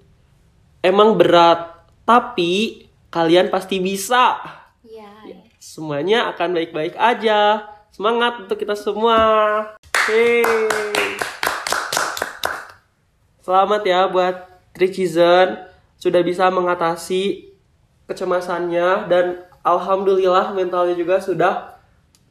Emang 0.85 1.17
berat, 1.17 1.89
tapi 2.05 2.85
kalian 3.09 3.49
pasti 3.49 3.81
bisa. 3.81 4.37
Iya. 4.85 5.41
Semuanya 5.57 6.29
akan 6.29 6.53
baik-baik 6.53 6.93
aja. 6.93 7.65
Semangat 7.89 8.45
untuk 8.45 8.61
kita 8.61 8.77
semua. 8.77 9.17
Yeay. 10.05 10.45
Selamat 13.43 13.81
ya 13.83 14.07
buat 14.07 14.35
Trichizen 14.71 15.67
sudah 15.99 16.21
bisa 16.23 16.47
mengatasi 16.47 17.53
kecemasannya 18.07 19.07
dan 19.07 19.45
alhamdulillah 19.63 20.51
mentalnya 20.51 20.93
juga 20.93 21.17
sudah 21.23 21.73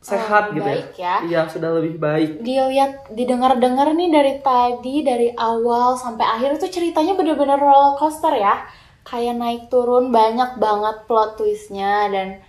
sehat 0.02 0.50
Oh, 0.50 0.54
gitu 0.58 0.66
baik 0.66 0.98
ya. 0.98 1.22
Iya, 1.22 1.40
sudah 1.46 1.70
lebih 1.78 1.96
baik. 2.02 2.42
Dilihat, 2.42 3.14
didengar-dengar 3.14 3.94
nih 3.94 4.10
dari 4.10 4.34
tadi, 4.42 5.06
dari 5.06 5.30
awal 5.38 5.94
sampai 5.94 6.26
akhir 6.26 6.58
itu 6.58 6.82
ceritanya 6.82 7.14
bener-bener 7.14 7.56
roller 7.56 7.94
coaster 7.96 8.34
ya. 8.34 8.66
Kayak 9.06 9.38
naik 9.38 9.62
turun 9.70 10.10
banyak 10.10 10.58
banget 10.58 11.06
plot 11.06 11.38
twistnya 11.38 12.10
dan 12.10 12.42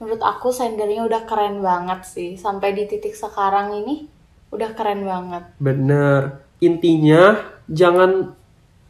menurut 0.00 0.20
aku 0.20 0.48
sendernya 0.48 1.04
udah 1.04 1.28
keren 1.28 1.60
banget 1.60 2.08
sih. 2.08 2.30
Sampai 2.40 2.72
di 2.72 2.88
titik 2.88 3.12
sekarang 3.12 3.84
ini 3.84 4.08
udah 4.48 4.72
keren 4.72 5.04
banget. 5.04 5.44
Bener. 5.60 6.40
Intinya 6.64 7.36
jangan 7.68 8.32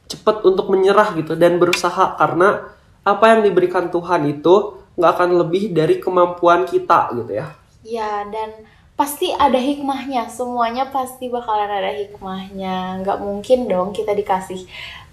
cepat 0.09 0.47
untuk 0.47 0.71
menyerah 0.71 1.12
gitu 1.19 1.35
dan 1.35 1.61
berusaha 1.61 2.17
karena 2.17 2.73
apa 3.05 3.25
yang 3.29 3.41
diberikan 3.45 3.93
Tuhan 3.93 4.25
itu 4.31 4.78
nggak 4.99 5.13
akan 5.15 5.31
lebih 5.47 5.71
dari 5.71 6.03
kemampuan 6.03 6.67
kita 6.67 7.15
gitu 7.15 7.33
ya. 7.39 7.47
Ya, 7.87 8.27
dan 8.27 8.67
pasti 8.99 9.31
ada 9.31 9.57
hikmahnya. 9.57 10.27
Semuanya 10.27 10.91
pasti 10.91 11.31
bakalan 11.31 11.71
ada 11.71 11.95
hikmahnya. 11.95 13.07
Nggak 13.07 13.19
mungkin 13.23 13.71
dong 13.71 13.95
kita 13.95 14.11
dikasih 14.11 14.67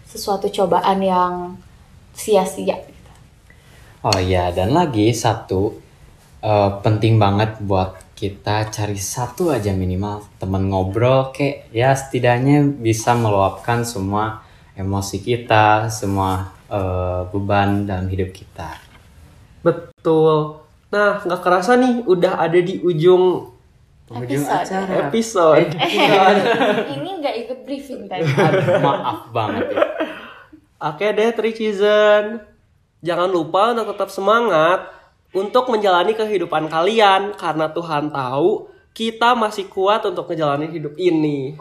sesuatu 0.10 0.50
cobaan 0.50 1.06
yang 1.06 1.34
sia-sia. 2.17 2.82
Oh 4.02 4.17
iya, 4.17 4.50
dan 4.50 4.74
lagi 4.74 5.13
satu 5.13 5.78
eh, 6.41 6.71
penting 6.82 7.21
banget 7.21 7.62
buat 7.62 8.02
kita 8.15 8.71
cari 8.71 8.95
satu 8.95 9.52
aja 9.52 9.76
minimal 9.76 10.24
temen 10.39 10.71
ngobrol 10.71 11.36
kayak 11.36 11.67
ya 11.76 11.91
setidaknya 11.91 12.63
bisa 12.63 13.12
meluapkan 13.12 13.84
semua 13.84 14.45
emosi 14.74 15.21
kita, 15.21 15.89
semua 15.93 16.54
eh, 16.69 17.21
beban 17.30 17.86
dalam 17.86 18.10
hidup 18.10 18.34
kita. 18.34 18.94
Betul. 19.65 20.62
Nah, 20.93 21.25
nggak 21.25 21.41
kerasa 21.41 21.73
nih 21.82 22.06
udah 22.06 22.38
ada 22.38 22.60
di 22.62 22.78
ujung 22.86 23.56
Ujung 24.06 24.45
Episode. 24.45 24.62
acara. 24.62 25.10
episode. 25.10 25.69
Ini 26.93 27.10
nggak 27.25 27.36
ikut 27.41 27.60
briefing 27.65 28.06
tadi. 28.06 28.21
Maaf 28.78 29.34
banget 29.34 29.73
ya. 29.73 29.82
Oke 30.93 31.10
deh, 31.10 31.34
Trichizen. 31.34 32.38
Jangan 33.01 33.30
lupa 33.34 33.73
untuk 33.73 33.97
tetap 33.97 34.13
semangat 34.13 34.93
untuk 35.34 35.73
menjalani 35.73 36.13
kehidupan 36.13 36.69
kalian 36.69 37.34
karena 37.34 37.65
Tuhan 37.73 38.13
tahu 38.13 38.69
kita 38.93 39.34
masih 39.34 39.65
kuat 39.73 40.06
untuk 40.06 40.30
menjalani 40.30 40.69
hidup 40.69 40.93
ini. 41.01 41.58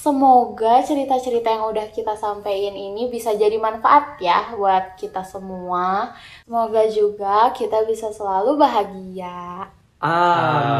Semoga 0.00 0.80
cerita-cerita 0.80 1.52
yang 1.52 1.68
udah 1.68 1.92
kita 1.92 2.16
sampaikan 2.16 2.72
ini 2.72 3.12
bisa 3.12 3.36
jadi 3.36 3.60
manfaat 3.60 4.16
ya 4.16 4.56
buat 4.56 4.96
kita 4.96 5.20
semua. 5.28 6.16
Semoga 6.48 6.88
juga 6.88 7.52
kita 7.52 7.84
bisa 7.84 8.08
selalu 8.08 8.56
bahagia. 8.56 9.68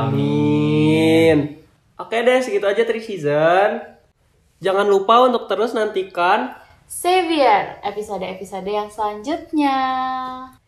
Amin. 0.01 0.41
Oke 2.01 2.25
deh, 2.25 2.41
segitu 2.41 2.65
aja 2.65 2.81
Trichizen. 2.89 3.85
Jangan 4.65 4.89
lupa 4.89 5.29
untuk 5.29 5.53
terus 5.53 5.77
nantikan 5.77 6.57
Savior 6.89 7.77
episode-episode 7.85 8.73
yang 8.73 8.89
selanjutnya. 8.89 9.77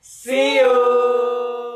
See 0.05 0.61
you. 0.61 1.72